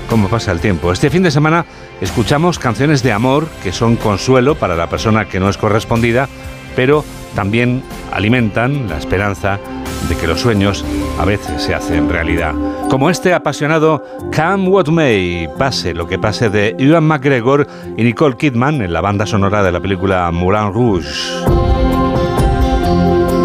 [0.08, 0.92] cómo pasa el tiempo.
[0.92, 1.66] Este fin de semana
[2.00, 6.28] escuchamos canciones de amor que son consuelo para la persona que no es correspondida,
[6.76, 7.04] pero
[7.34, 7.82] también
[8.12, 9.58] alimentan la esperanza
[10.08, 10.84] de que los sueños
[11.18, 12.54] a veces se hacen realidad.
[12.90, 14.04] Como este apasionado
[14.34, 17.66] Come What May, pase lo que pase de Ewan McGregor
[17.96, 21.44] y Nicole Kidman en la banda sonora de la película Moulin Rouge.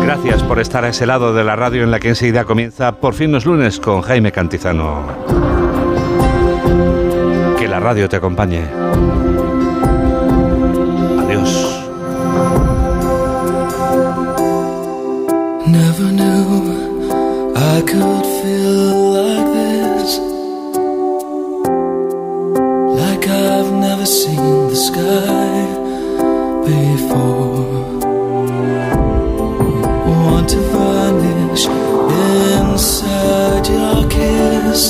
[0.04, 3.14] Gracias por estar a ese lado de la radio en la que enseguida comienza Por
[3.14, 5.04] fin los lunes con Jaime Cantizano.
[7.58, 9.19] Que la radio te acompañe.
[15.72, 16.48] Never knew
[17.56, 20.12] I could feel like this.
[23.02, 25.66] Like I've never seen the sky
[26.66, 27.68] before.
[30.08, 31.66] Want to vanish
[32.26, 34.84] inside your kiss.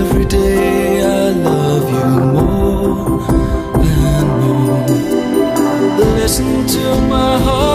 [0.00, 3.20] Every day I love you more
[4.00, 4.86] and more.
[6.18, 7.73] Listen to my heart,